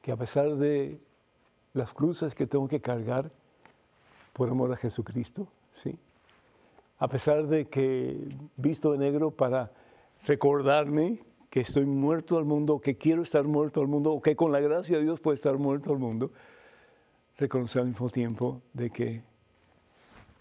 [0.02, 1.00] Que a pesar de
[1.72, 3.30] las cruces que tengo que cargar
[4.32, 5.98] por amor a Jesucristo, ¿sí?
[6.98, 9.72] A pesar de que visto de negro para
[10.26, 14.52] recordarme que estoy muerto al mundo, que quiero estar muerto al mundo, o que con
[14.52, 16.32] la gracia de Dios puedo estar muerto al mundo,
[17.38, 19.22] reconocer al mismo tiempo de que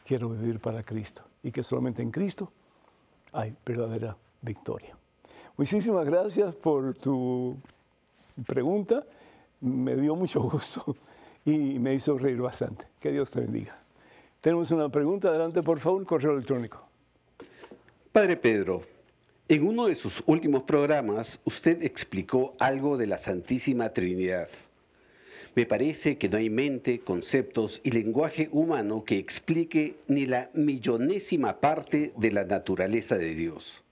[0.06, 2.52] quiero vivir para Cristo y que solamente en Cristo
[3.32, 4.98] hay verdadera victoria.
[5.58, 7.56] Muchísimas gracias por tu
[8.46, 9.06] pregunta,
[9.62, 10.98] me dio mucho gusto
[11.46, 12.86] y me hizo reír bastante.
[13.00, 13.80] Que Dios te bendiga.
[14.42, 16.86] Tenemos una pregunta, adelante por favor, correo electrónico.
[18.12, 18.84] Padre Pedro,
[19.48, 24.50] en uno de sus últimos programas usted explicó algo de la Santísima Trinidad.
[25.56, 31.62] Me parece que no hay mente, conceptos y lenguaje humano que explique ni la millonésima
[31.62, 33.85] parte de la naturaleza de Dios.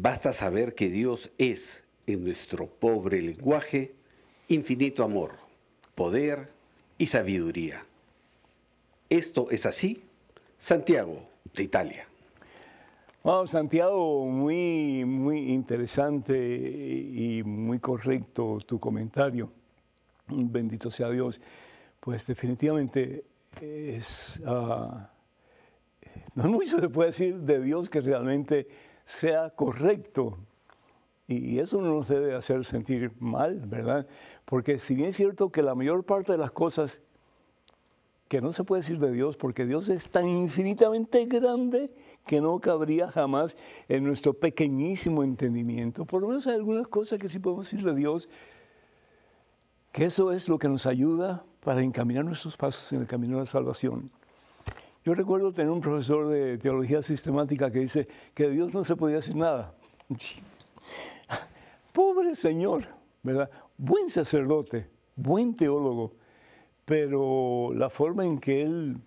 [0.00, 3.94] Basta saber que Dios es, en nuestro pobre lenguaje,
[4.48, 5.32] infinito amor,
[5.94, 6.48] poder
[6.96, 7.84] y sabiduría.
[9.10, 10.02] ¿Esto es así?
[10.58, 12.06] Santiago, de Italia.
[13.24, 19.50] Wow, Santiago, muy, muy interesante y muy correcto tu comentario
[20.28, 21.40] bendito sea Dios,
[22.00, 23.24] pues definitivamente
[23.60, 25.10] es, ah,
[26.34, 28.68] no mucho se puede decir de Dios que realmente
[29.08, 30.36] sea correcto.
[31.26, 34.06] Y eso no nos debe hacer sentir mal, ¿verdad?
[34.44, 37.00] Porque si bien es cierto que la mayor parte de las cosas
[38.28, 41.90] que no se puede decir de Dios, porque Dios es tan infinitamente grande
[42.26, 43.56] que no cabría jamás
[43.88, 46.04] en nuestro pequeñísimo entendimiento.
[46.04, 48.28] Por lo menos hay algunas cosas que sí podemos decir de Dios,
[49.90, 53.44] que eso es lo que nos ayuda para encaminar nuestros pasos en el camino de
[53.44, 54.10] la salvación.
[55.08, 59.16] Yo recuerdo tener un profesor de teología sistemática que dice que Dios no se podía
[59.16, 59.72] decir nada.
[61.94, 62.84] Pobre Señor,
[63.22, 63.50] ¿verdad?
[63.78, 66.12] Buen sacerdote, buen teólogo,
[66.84, 68.98] pero la forma en que él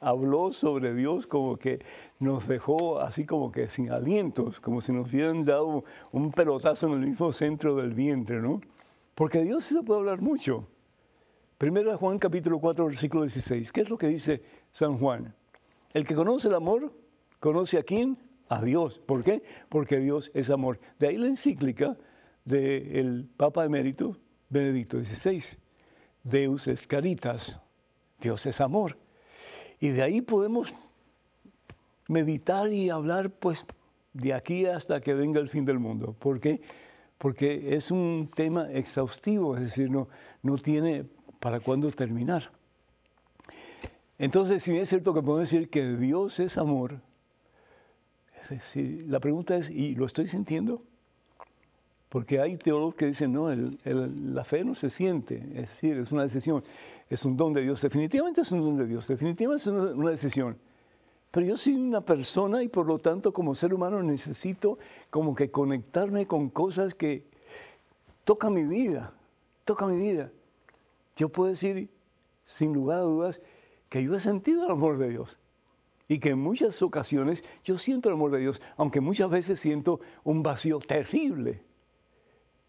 [0.00, 1.78] habló sobre Dios como que
[2.18, 6.94] nos dejó así como que sin alientos, como si nos hubieran dado un pelotazo en
[6.94, 8.60] el mismo centro del vientre, ¿no?
[9.14, 10.66] Porque Dios se puede hablar mucho.
[11.62, 13.70] Primero Juan capítulo 4, versículo 16.
[13.70, 15.34] ¿Qué es lo que dice San Juan?
[15.92, 16.92] El que conoce el amor,
[17.40, 18.18] conoce a quién?
[18.48, 18.98] A Dios.
[18.98, 19.42] ¿Por qué?
[19.68, 20.78] Porque Dios es amor.
[20.98, 21.96] De ahí la encíclica
[22.44, 24.16] del Papa Emérito
[24.48, 25.42] Benedicto XVI.
[26.22, 27.58] Deus es caritas.
[28.20, 28.96] Dios es amor.
[29.80, 30.72] Y de ahí podemos
[32.08, 33.64] meditar y hablar pues
[34.12, 36.14] de aquí hasta que venga el fin del mundo.
[36.18, 36.60] ¿Por qué?
[37.22, 40.08] porque es un tema exhaustivo, es decir, no,
[40.42, 41.04] no tiene
[41.38, 42.50] para cuándo terminar.
[44.22, 47.00] Entonces, si es cierto que podemos decir que Dios es amor,
[48.44, 50.80] es decir, la pregunta es, ¿y lo estoy sintiendo?
[52.08, 56.22] Porque hay teólogos que dicen, no, la fe no se siente, es decir, es una
[56.22, 56.62] decisión,
[57.10, 60.56] es un don de Dios, definitivamente es un don de Dios, definitivamente es una decisión.
[61.32, 64.78] Pero yo soy una persona y por lo tanto como ser humano necesito
[65.10, 67.24] como que conectarme con cosas que
[68.22, 69.14] tocan mi vida,
[69.64, 70.30] tocan mi vida.
[71.16, 71.88] Yo puedo decir
[72.44, 73.40] sin lugar a dudas
[73.92, 75.38] que yo he sentido el amor de Dios
[76.08, 80.00] y que en muchas ocasiones yo siento el amor de Dios, aunque muchas veces siento
[80.24, 81.62] un vacío terrible.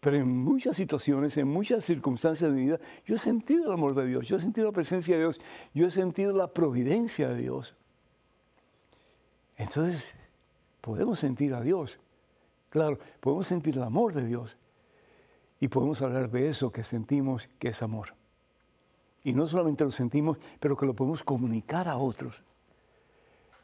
[0.00, 3.94] Pero en muchas situaciones, en muchas circunstancias de mi vida, yo he sentido el amor
[3.94, 5.40] de Dios, yo he sentido la presencia de Dios,
[5.72, 7.74] yo he sentido la providencia de Dios.
[9.56, 10.14] Entonces,
[10.82, 11.98] podemos sentir a Dios.
[12.68, 14.58] Claro, podemos sentir el amor de Dios.
[15.58, 18.12] Y podemos hablar de eso que sentimos que es amor.
[19.24, 22.42] Y no solamente lo sentimos, pero que lo podemos comunicar a otros.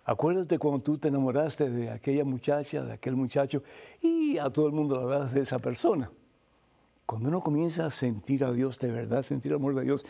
[0.04, 3.62] Acuérdate cuando tú te enamoraste de aquella muchacha, de aquel muchacho,
[4.00, 6.10] y a todo el mundo la verdad de esa persona.
[7.06, 10.06] Cuando uno comienza a sentir a Dios de verdad, sentir el amor de Dios,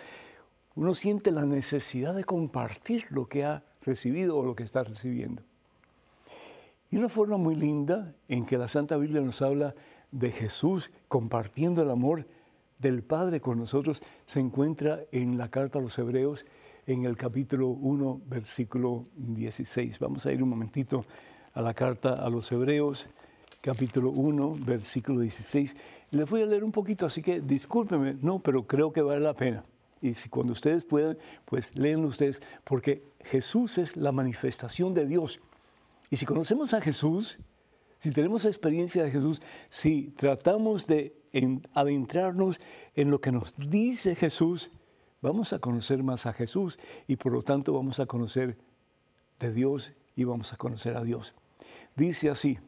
[0.76, 5.42] uno siente la necesidad de compartir lo que ha recibido o lo que está recibiendo.
[6.90, 9.74] Y una forma muy linda en que la Santa Biblia nos habla
[10.11, 12.26] de Jesús compartiendo el amor
[12.81, 16.47] del Padre con nosotros se encuentra en la carta a los Hebreos
[16.87, 19.99] en el capítulo 1, versículo 16.
[19.99, 21.05] Vamos a ir un momentito
[21.53, 23.07] a la carta a los Hebreos,
[23.61, 25.76] capítulo 1, versículo 16.
[26.12, 29.35] Les voy a leer un poquito, así que discúlpenme, no, pero creo que vale la
[29.35, 29.62] pena.
[30.01, 35.39] Y si cuando ustedes puedan, pues léanlo ustedes, porque Jesús es la manifestación de Dios.
[36.09, 37.39] Y si conocemos a Jesús,
[38.01, 41.14] si tenemos experiencia de Jesús, si tratamos de
[41.74, 42.59] adentrarnos
[42.94, 44.70] en lo que nos dice Jesús,
[45.20, 48.57] vamos a conocer más a Jesús y por lo tanto vamos a conocer
[49.38, 51.34] de Dios y vamos a conocer a Dios.
[51.94, 52.59] Dice así,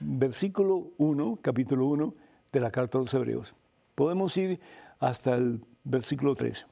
[0.00, 2.14] versículo 1, capítulo 1
[2.50, 3.54] de la carta a los Hebreos.
[3.94, 4.58] Podemos ir
[4.98, 6.66] hasta el versículo 3.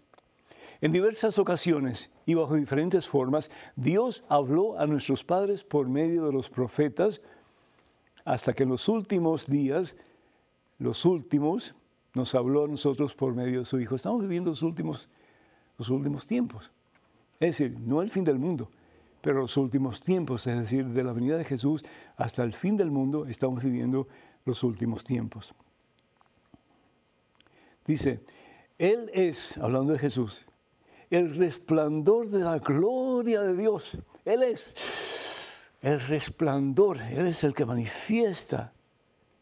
[0.80, 6.32] En diversas ocasiones y bajo diferentes formas, Dios habló a nuestros padres por medio de
[6.32, 7.20] los profetas,
[8.24, 9.96] hasta que en los últimos días,
[10.78, 11.74] los últimos,
[12.14, 13.96] nos habló a nosotros por medio de su Hijo.
[13.96, 15.08] Estamos viviendo los últimos,
[15.78, 16.70] los últimos tiempos.
[17.38, 18.70] Es decir, no el fin del mundo,
[19.20, 21.84] pero los últimos tiempos, es decir, de la venida de Jesús
[22.16, 24.08] hasta el fin del mundo, estamos viviendo
[24.44, 25.54] los últimos tiempos.
[27.86, 28.20] Dice,
[28.78, 30.44] Él es, hablando de Jesús,
[31.10, 33.98] el resplandor de la gloria de Dios.
[34.24, 34.74] Él es
[35.82, 38.72] el resplandor, Él es el que manifiesta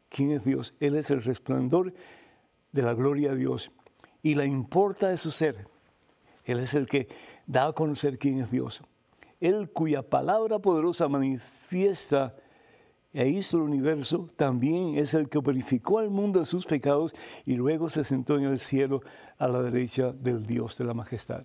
[0.08, 0.74] quién es Dios.
[0.80, 1.92] Él es el resplandor
[2.72, 3.70] de la gloria de Dios
[4.22, 5.66] y la importa de su ser.
[6.44, 7.08] Él es el que
[7.46, 8.82] da a conocer quién es Dios.
[9.40, 12.34] Él cuya palabra poderosa manifiesta
[13.12, 17.14] e hizo el universo, también es el que purificó al mundo de sus pecados
[17.46, 19.00] y luego se sentó en el cielo
[19.38, 21.42] a la derecha del Dios de la majestad.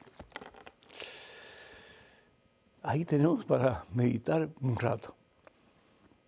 [2.86, 5.16] Ahí tenemos para meditar un rato.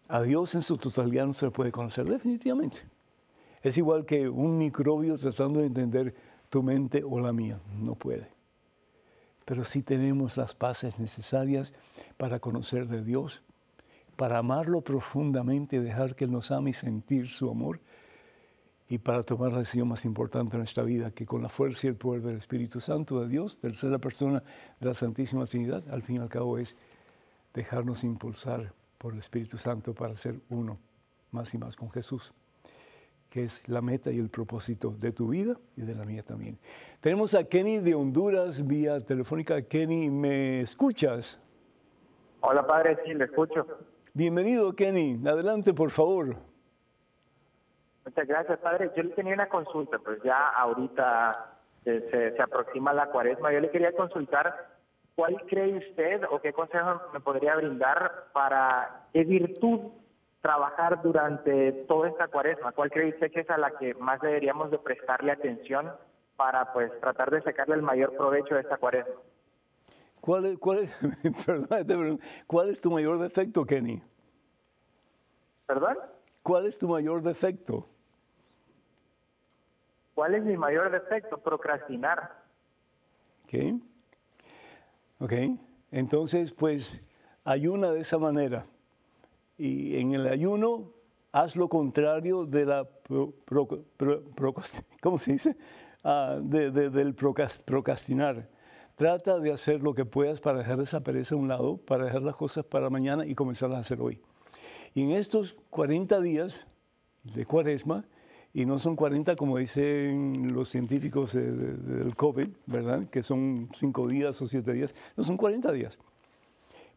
[0.08, 2.80] A Dios en su totalidad no se le puede conocer definitivamente.
[3.62, 6.16] Es igual que un microbio tratando de entender
[6.49, 7.60] tu mente o la mía.
[7.78, 8.30] No puede.
[9.43, 11.74] Pero sí tenemos las bases necesarias
[12.16, 13.43] para conocer de Dios,
[14.16, 17.82] para amarlo profundamente, dejar que Él nos ame y sentir su amor,
[18.88, 21.90] y para tomar la decisión más importante en nuestra vida, que con la fuerza y
[21.90, 24.44] el poder del Espíritu Santo de Dios, tercera persona
[24.80, 26.78] de la Santísima Trinidad, al fin y al cabo es
[27.54, 30.78] dejarnos impulsar por el Espíritu Santo para ser uno
[31.32, 32.34] más y más con Jesús
[33.36, 36.58] que es la meta y el propósito de tu vida y de la mía también.
[37.02, 39.62] Tenemos a Kenny de Honduras vía telefónica.
[39.62, 41.38] Kenny, ¿me escuchas?
[42.40, 43.68] Hola, padre, sí, le escucho.
[44.14, 45.20] Bienvenido, Kenny.
[45.28, 46.38] Adelante, por favor.
[48.06, 48.91] Muchas gracias, padre.
[48.95, 53.51] Yo le tenía una consulta, pues ya ahorita se, se, aproxima la cuaresma.
[53.51, 54.68] Yo le quería consultar
[55.16, 59.91] cuál cree usted o qué consejo me podría brindar para qué virtud
[60.45, 62.72] trabajar durante toda esta cuaresma?
[62.72, 65.91] ¿Cuál cree usted que es a la que más deberíamos de prestarle atención
[66.36, 69.16] para pues tratar de sacarle el mayor provecho de esta cuaresma?
[70.22, 70.88] ¿Cuál es, cuál
[72.47, 74.03] ¿cuál es tu mayor defecto, Kenny?
[75.66, 75.97] ¿Perdón?
[76.43, 77.88] ¿Cuál es tu mayor defecto?
[80.16, 81.38] ¿Cuál es mi mayor defecto?
[81.38, 82.41] Procrastinar.
[83.43, 83.82] Ok.
[85.20, 85.34] Ok.
[85.91, 87.05] Entonces, pues,
[87.43, 88.66] ayuna de esa manera.
[89.57, 90.93] Y en el ayuno,
[91.32, 92.88] haz lo contrario de la
[95.01, 95.57] ¿cómo se dice?
[96.03, 98.47] Ah, del procrastinar.
[98.95, 102.22] Trata de hacer lo que puedas para dejar esa pereza a un lado, para dejar
[102.22, 104.22] las cosas para mañana y comenzarlas a hacer hoy.
[104.93, 106.68] Y en estos 40 días
[107.24, 108.05] de cuaresma,
[108.56, 113.06] y no son 40 como dicen los científicos del COVID, ¿verdad?
[113.10, 115.97] Que son 5 días o 7 días, no son 40 días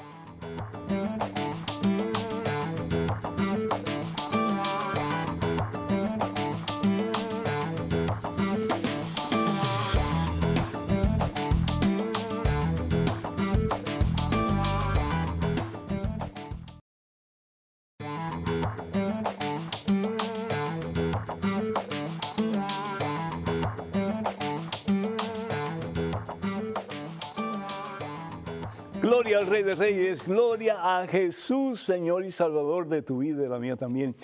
[30.08, 34.16] Reyes, gloria a Jesús, Señor y Salvador de tu vida y de la mía también.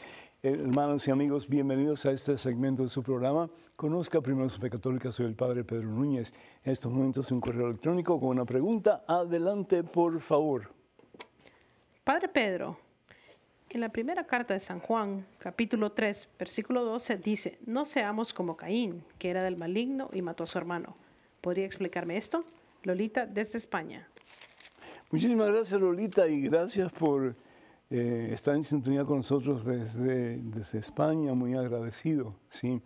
[0.41, 3.49] Hermanos y amigos, bienvenidos a este segmento de su programa.
[3.75, 6.33] Conozca primero su fe católica, soy el Padre Pedro Núñez.
[6.63, 9.03] En estos momentos un correo electrónico con una pregunta.
[9.05, 10.71] Adelante, por favor.
[12.05, 12.79] Padre Pedro,
[13.69, 18.55] en la primera carta de San Juan, capítulo 3, versículo 12, dice, no seamos como
[18.55, 20.95] Caín, que era del maligno y mató a su hermano.
[21.41, 22.45] ¿Podría explicarme esto?
[22.83, 24.07] Lolita, desde España.
[25.13, 27.35] Muchísimas gracias, Lolita, y gracias por
[27.91, 30.41] eh, estar en sintonía con nosotros desde,
[30.75, 32.33] España, muy agradecido.
[32.49, 32.81] ¿sí?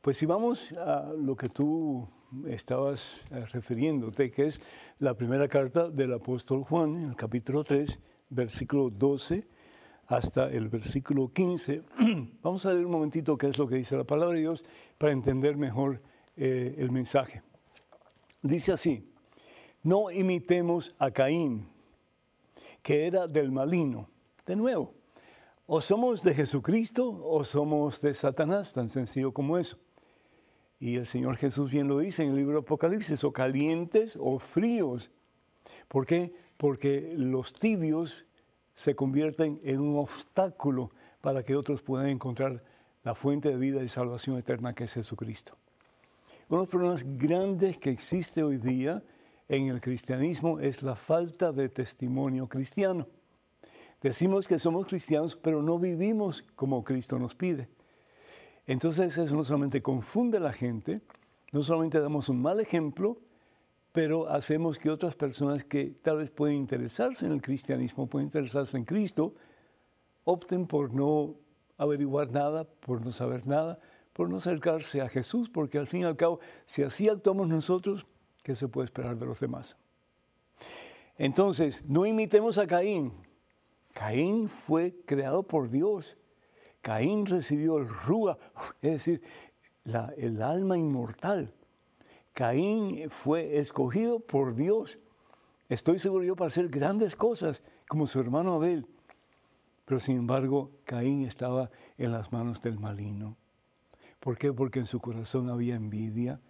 [0.00, 2.08] Pues si vamos a lo que tú
[2.46, 4.62] estabas eh, refiriéndote, que es
[5.00, 7.98] la primera carta del apóstol Juan, en el capítulo 3,
[8.28, 9.44] versículo 12
[10.06, 11.82] hasta el versículo 15.
[12.42, 14.64] Vamos a leer un momentito qué es lo que dice la palabra de Dios
[14.96, 16.00] para entender mejor
[16.36, 17.42] eh, el mensaje.
[18.40, 19.09] Dice así,
[19.82, 21.68] no imitemos a Caín,
[22.82, 24.08] que era del maligno.
[24.46, 24.92] De nuevo,
[25.66, 29.78] o somos de Jesucristo o somos de Satanás, tan sencillo como eso.
[30.80, 34.38] Y el Señor Jesús bien lo dice en el libro de Apocalipsis, o calientes o
[34.38, 35.10] fríos.
[35.88, 36.34] ¿Por qué?
[36.56, 38.24] Porque los tibios
[38.74, 42.64] se convierten en un obstáculo para que otros puedan encontrar
[43.04, 45.56] la fuente de vida y salvación eterna que es Jesucristo.
[46.48, 49.02] Uno de los problemas grandes que existe hoy día
[49.50, 53.08] en el cristianismo es la falta de testimonio cristiano.
[54.00, 57.68] Decimos que somos cristianos, pero no vivimos como Cristo nos pide.
[58.68, 61.00] Entonces eso no solamente confunde a la gente,
[61.50, 63.18] no solamente damos un mal ejemplo,
[63.90, 68.76] pero hacemos que otras personas que tal vez pueden interesarse en el cristianismo, pueden interesarse
[68.76, 69.34] en Cristo,
[70.22, 71.34] opten por no
[71.76, 73.80] averiguar nada, por no saber nada,
[74.12, 78.06] por no acercarse a Jesús, porque al fin y al cabo, si así actuamos nosotros,
[78.42, 79.76] ¿Qué se puede esperar de los demás?
[81.18, 83.12] Entonces, no imitemos a Caín.
[83.92, 86.16] Caín fue creado por Dios.
[86.80, 88.38] Caín recibió el rúa,
[88.80, 89.22] es decir,
[90.16, 91.52] el alma inmortal.
[92.32, 94.98] Caín fue escogido por Dios.
[95.68, 98.86] Estoy seguro yo para hacer grandes cosas como su hermano Abel.
[99.84, 103.36] Pero sin embargo, Caín estaba en las manos del maligno.
[104.20, 104.52] ¿Por qué?
[104.52, 106.40] Porque en su corazón había envidia,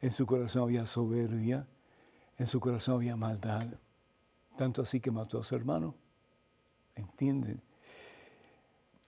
[0.00, 1.66] en su corazón había soberbia,
[2.38, 3.66] en su corazón había maldad.
[4.56, 5.94] Tanto así que mató a su hermano.
[6.94, 7.62] ¿Entienden?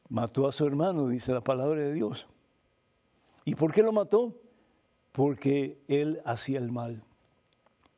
[0.08, 2.28] Mató a su hermano, dice la palabra de Dios.
[3.44, 4.34] ¿Y por qué lo mató?
[5.12, 7.02] Porque él hacía el mal.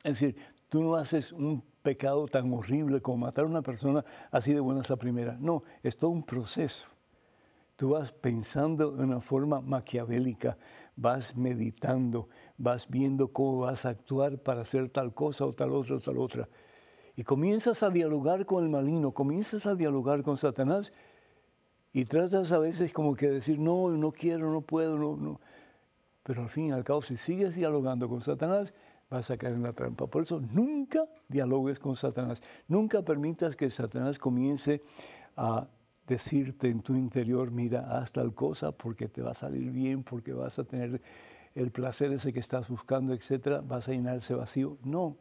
[0.03, 0.37] Es decir,
[0.69, 4.91] tú no haces un pecado tan horrible como matar a una persona así de buenas
[4.91, 5.37] a primera.
[5.39, 6.89] No, es todo un proceso.
[7.77, 10.57] Tú vas pensando de una forma maquiavélica,
[10.97, 15.97] vas meditando, vas viendo cómo vas a actuar para hacer tal cosa o tal otra
[15.97, 16.49] o tal otra.
[17.17, 20.93] Y comienzas a dialogar con el maligno, comienzas a dialogar con Satanás
[21.93, 25.41] y tratas a veces como que decir, no, no quiero, no puedo, no, no.
[26.25, 28.75] Pero al fin y al cabo, si sigues dialogando con Satanás,
[29.11, 30.07] vas a caer en la trampa.
[30.07, 32.43] Por eso nunca dialogues con Satanás.
[32.67, 34.83] Nunca permitas que Satanás comience
[35.37, 35.69] a
[36.07, 40.33] decirte en tu interior, mira, haz tal cosa porque te va a salir bien, porque
[40.33, 41.01] vas a tener
[41.55, 44.77] el placer ese que estás buscando, etcétera, vas a llenar ese vacío.
[44.83, 45.17] No,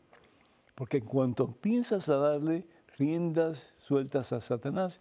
[0.76, 2.66] porque en cuanto piensas a darle
[2.98, 5.00] riendas sueltas a Satanás,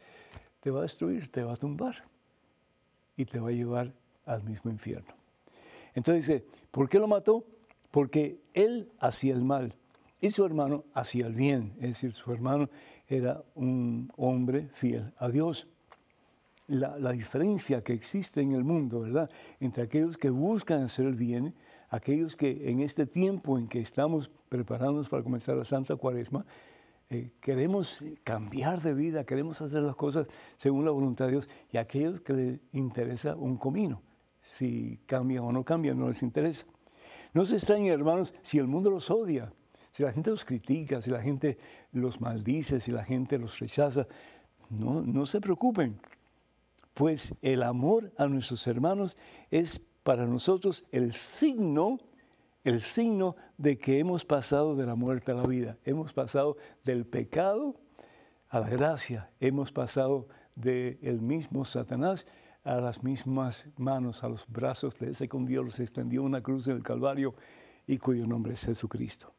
[0.61, 2.05] te va a destruir, te va a tumbar
[3.17, 3.93] y te va a llevar
[4.25, 5.13] al mismo infierno.
[5.95, 7.45] Entonces dice, ¿por qué lo mató?
[7.91, 9.75] Porque él hacía el mal
[10.21, 12.71] y su hermano hacía el bien, es decir, su hermano
[13.17, 15.69] era un hombre fiel a Dios
[16.67, 19.29] la, diferencia que existe en el mundo, ¿verdad?
[19.61, 21.55] Entre aquellos que buscan hacer el bien,
[21.91, 26.47] aquellos que en este tiempo en que estamos preparándonos para comenzar la Santa Cuaresma,
[27.11, 31.77] eh, queremos cambiar de vida, queremos hacer las cosas según la voluntad de Dios, y
[31.77, 34.01] aquellos que les interesa un comino,
[34.41, 36.65] si cambian o no cambian, no les interesa.
[37.35, 39.53] No se extrañen, hermanos, si el mundo los odia,
[39.91, 41.59] si la gente los critica, si la gente
[41.93, 44.07] los maldice, si la gente los rechaza,
[44.71, 46.01] no, no se preocupen,
[46.95, 49.17] pues el amor a nuestros hermanos
[49.51, 51.99] es para nosotros el signo,
[52.65, 57.07] el signo de que hemos pasado de la muerte a la vida, hemos pasado del
[57.07, 57.77] pecado
[58.49, 62.27] a la gracia, hemos pasado del mismo Satanás
[62.65, 66.69] a las mismas manos, a los brazos de ese con Dios se extendió una cruz
[66.69, 67.35] en el Calvario
[67.87, 69.33] y cuyo nombre es Jesucristo.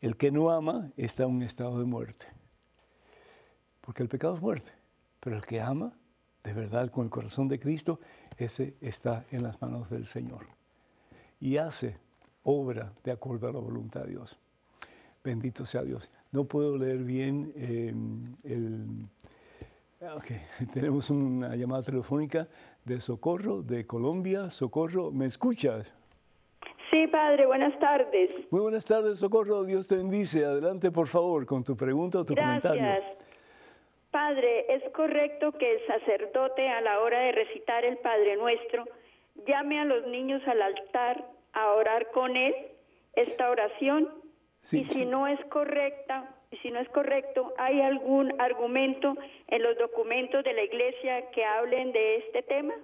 [0.00, 2.26] El que no ama está en un estado de muerte,
[3.80, 4.70] porque el pecado es muerte,
[5.20, 5.92] pero el que ama
[6.44, 8.00] de verdad con el corazón de Cristo,
[8.36, 10.46] ese está en las manos del Señor
[11.40, 11.98] y hace
[12.44, 14.38] obra de acuerdo a la voluntad de Dios.
[15.22, 16.10] Bendito sea Dios.
[16.30, 19.08] No puedo leer bien em, el
[20.00, 20.40] Okay.
[20.72, 22.46] Tenemos una llamada telefónica
[22.84, 24.48] de Socorro, de Colombia.
[24.48, 25.92] Socorro, ¿me escuchas?
[27.18, 28.30] Sí, padre, buenas tardes.
[28.50, 29.64] Muy buenas tardes, Socorro.
[29.64, 30.44] Dios te bendice.
[30.44, 32.80] Adelante, por favor, con tu pregunta o tu comentario.
[32.80, 33.18] Gracias.
[34.12, 38.84] Padre, ¿es correcto que el sacerdote a la hora de recitar el Padre Nuestro
[39.48, 42.54] llame a los niños al altar a orar con él
[43.14, 44.08] esta oración?
[44.70, 49.14] y si no es correcta, si no es correcto, ¿hay algún argumento
[49.48, 52.74] en los documentos de la Iglesia que hablen de este tema?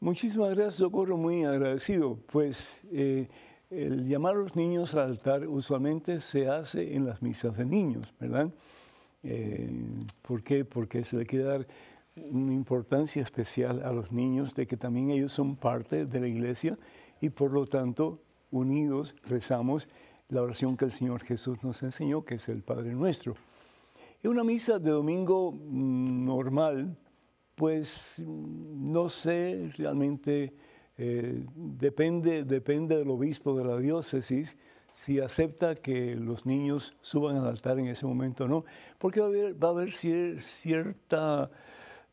[0.00, 2.18] Muchísimas gracias, Socorro, muy agradecido.
[2.30, 3.28] Pues eh,
[3.70, 8.14] el llamar a los niños al altar usualmente se hace en las misas de niños,
[8.18, 8.50] ¿verdad?
[9.22, 9.70] Eh,
[10.22, 10.64] ¿Por qué?
[10.64, 11.66] Porque se le quiere dar
[12.30, 16.78] una importancia especial a los niños de que también ellos son parte de la iglesia
[17.20, 19.88] y por lo tanto unidos rezamos
[20.28, 23.34] la oración que el Señor Jesús nos enseñó, que es el Padre Nuestro.
[24.22, 26.96] En una misa de domingo mm, normal,
[27.54, 30.54] pues mm, no sé, realmente
[30.98, 34.56] eh, depende, depende del obispo de la diócesis
[34.92, 38.64] si acepta que los niños suban al altar en ese momento o no,
[38.98, 41.50] porque va a haber, va a haber cierta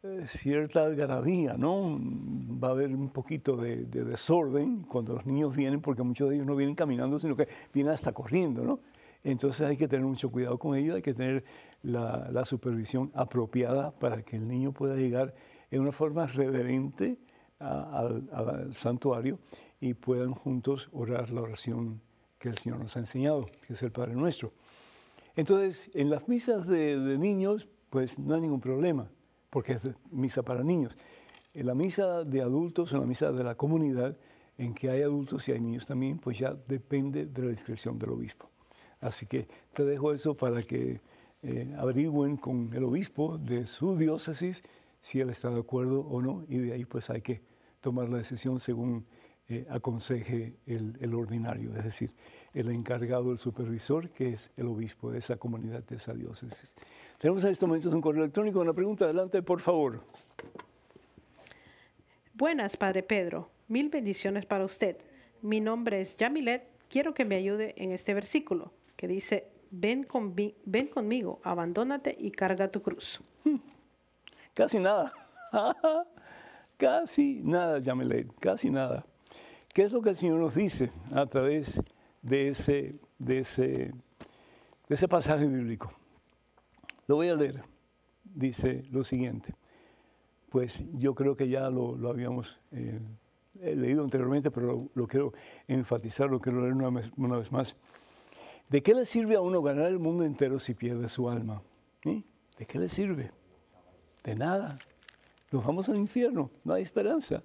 [0.06, 1.98] eh, cierta algarabía, ¿no?
[2.00, 6.46] Va a haber un poquito de, desorden cuando los niños vienen, porque muchos de ellos
[6.46, 8.80] no vienen caminando, sino que vienen hasta corriendo, ¿no?
[9.24, 11.44] Entonces hay que tener mucho cuidado con ellos, hay que tener
[11.82, 15.34] la, supervisión apropiada para que el niño pueda llegar
[15.72, 17.18] en una forma reverente
[17.60, 19.40] al santuario
[19.80, 22.02] y puedan juntos orar la oración
[22.40, 24.52] que el Señor nos ha enseñado, que es el Padre Nuestro.
[25.36, 29.10] Entonces, en las misas de, niños, pues no hay ningún problema
[29.50, 29.82] porque es
[30.12, 30.98] misa para niños.
[31.54, 34.18] En la misa de adultos, en la misa de la comunidad,
[34.58, 38.12] en que hay adultos y hay niños también, pues ya depende de la discreción del
[38.12, 38.50] obispo.
[39.00, 41.02] Así que te dejo eso para que
[41.42, 44.64] eh, averigüen con el obispo de su diócesis
[45.06, 47.40] si él está de acuerdo o no, y de ahí pues hay que
[47.80, 49.06] tomar la decisión según
[49.48, 52.10] eh, aconseje el, el, ordinario, es decir,
[52.56, 56.72] el encargado, el supervisor, que es el obispo de esa comunidad, de esa diócesis.
[57.20, 58.60] Tenemos en estos momentos un correo electrónico.
[58.60, 60.02] Una pregunta, adelante, por favor.
[62.34, 63.48] Buenas, Padre Pedro.
[63.68, 64.98] Mil bendiciones para usted.
[65.44, 66.64] Mi nombre es Yamilet.
[66.90, 70.08] Quiero que me ayude en este versículo que dice, ven,
[70.66, 73.22] ven conmigo, abandónate y carga tu cruz.
[73.44, 73.75] Hmm.
[74.56, 75.14] Casi nada.
[76.78, 78.34] casi nada, Yamilet.
[78.40, 79.06] Casi nada.
[79.74, 81.82] ¿Qué es lo que el Señor nos dice a través
[82.22, 83.94] de ese, de ese, de
[84.88, 85.92] ese pasaje bíblico?
[87.06, 87.64] Lo voy a leer.
[88.24, 89.54] Dice lo siguiente.
[90.50, 93.02] Pues yo creo que ya lo, habíamos eh,
[93.60, 95.34] leído anteriormente, pero lo, quiero
[95.68, 97.76] enfatizar, lo quiero leer una vez, una vez, más.
[98.70, 101.62] ¿De qué le sirve a uno ganar el mundo entero si pierde su alma?
[102.06, 103.32] ¿De qué le sirve?
[104.26, 104.78] De nada.
[105.52, 107.44] Nos vamos al infierno, no hay esperanza.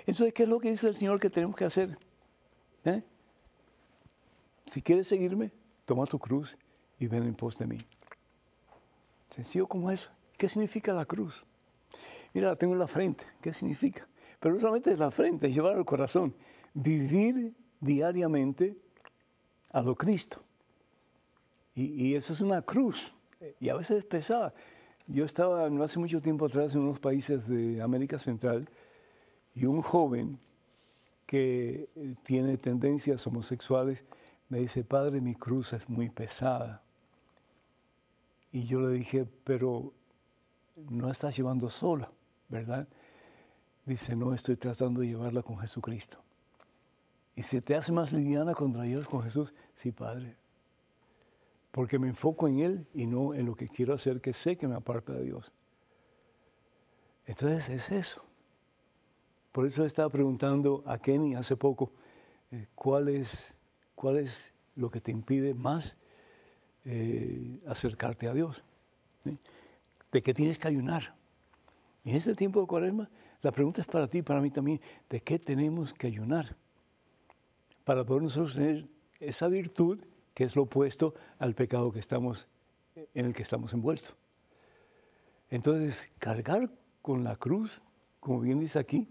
[0.00, 1.96] Entonces, ¿qué es lo que dice el Señor que tenemos que hacer?
[2.84, 3.02] ¿Eh?
[4.66, 5.52] Si quieres seguirme,
[5.84, 6.56] toma tu cruz
[6.98, 7.78] y ven en pos de mí.
[9.30, 10.10] Sencillo como eso.
[10.36, 11.44] ¿Qué significa la cruz?
[12.34, 13.24] Mira, la tengo en la frente.
[13.40, 14.08] ¿Qué significa?
[14.40, 16.34] Pero no solamente es la frente, es llevar al corazón.
[16.74, 18.76] Vivir diariamente
[19.70, 20.42] a lo Cristo.
[21.76, 23.14] Y, eso es una cruz.
[23.60, 24.52] Y a veces es pesada.
[25.12, 28.68] Yo estaba no hace mucho tiempo atrás en unos países de América Central
[29.56, 30.38] y un joven
[31.26, 34.04] que eh, tiene tendencias homosexuales
[34.48, 36.82] me dice, padre, mi cruz es muy pesada.
[38.52, 39.92] Y yo le dije, pero
[40.76, 42.10] no estás llevando sola,
[42.48, 42.86] ¿verdad?
[43.86, 46.18] Dice, no, estoy tratando de llevarla con Jesucristo.
[47.34, 49.52] ¿Y se te hace más liviana la llevas con Jesús?
[49.74, 50.39] Sí, Padre.
[51.70, 54.66] Porque me enfoco en Él y no en lo que quiero hacer, que sé que
[54.66, 55.52] me aparta de Dios.
[57.26, 58.24] Entonces es eso.
[59.52, 61.92] Por eso estaba preguntando a Kenny hace poco,
[62.52, 63.54] eh, cuál, es,
[64.76, 65.96] lo que te impide más
[66.84, 68.62] eh, acercarte a Dios.
[69.24, 71.14] De qué tienes que ayunar.
[72.04, 73.10] En este tiempo de cuaresma,
[73.42, 76.56] la pregunta es para ti para mí también, ¿de qué tenemos que ayunar?
[77.84, 80.00] Para poder nosotros tener esa virtud
[80.40, 82.48] que es lo opuesto al pecado que estamos,
[83.12, 84.16] en el que estamos envueltos.
[85.50, 86.70] Entonces, cargar
[87.02, 87.82] con la cruz,
[88.20, 89.06] como bien dice aquí,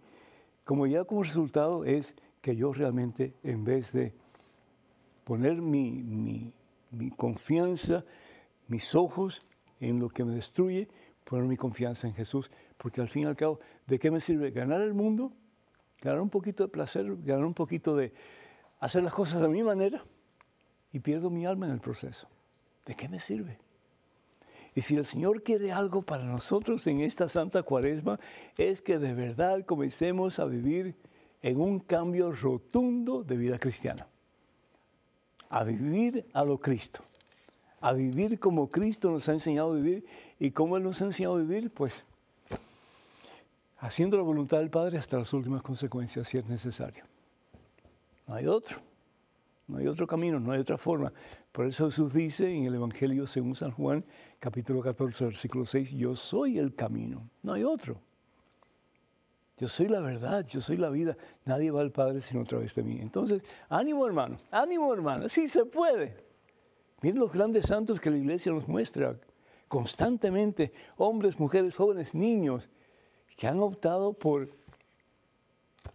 [0.64, 4.16] como ya como resultado es que yo realmente, en vez de
[5.24, 6.52] poner mi,
[7.16, 8.04] confianza,
[8.68, 9.46] mis ojos
[9.80, 10.88] en lo que me destruye,
[11.26, 14.50] poner mi confianza en Jesús, porque al fin y al cabo, ¿de qué me sirve
[14.50, 15.32] ganar el mundo?
[16.02, 18.14] Ganar un poquito de placer, ganar un poquito de
[18.80, 20.04] hacer las cosas a mi manera
[20.92, 22.28] y pierdo mi alma en el proceso.
[22.86, 23.58] ¿De qué me sirve?
[24.76, 28.20] Y si el Señor quiere algo para nosotros en esta Santa Cuaresma,
[28.58, 30.96] es que de verdad comencemos a vivir
[31.42, 34.08] en un cambio rotundo de vida cristiana.
[35.50, 37.02] A vivir a lo Cristo.
[37.82, 40.06] A vivir como Cristo nos ha enseñado a vivir.
[40.40, 41.72] ¿Y cómo Él nos ha enseñado a vivir?
[41.72, 42.04] Pues
[43.80, 47.04] haciendo la voluntad del Padre hasta las últimas consecuencias si es necesario.
[48.28, 48.89] No hay otro.
[49.70, 51.14] No hay otro camino, no hay otra forma.
[51.52, 54.04] Por eso Jesús dice en el Evangelio según San Juan,
[54.40, 58.02] capítulo 14, versículo 6, yo soy el camino, no hay otro.
[59.58, 61.16] Yo soy la verdad, yo soy la vida.
[61.46, 62.98] Nadie va al Padre sino a través de mí.
[63.00, 66.18] Entonces, ánimo hermano, ánimo hermano, sí se puede.
[67.02, 69.20] Miren los grandes santos que la iglesia nos muestra
[69.68, 72.70] constantemente, hombres, mujeres, jóvenes, niños,
[73.38, 74.50] que han optado por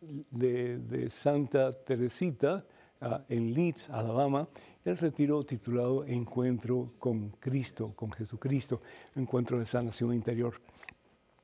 [0.00, 2.64] de, Santa Teresita
[3.00, 4.48] ah, en Leeds, Alabama,
[4.84, 8.80] el retiro titulado Encuentro con Cristo, con Jesucristo,
[9.16, 10.54] Encuentro de Sanación Interior.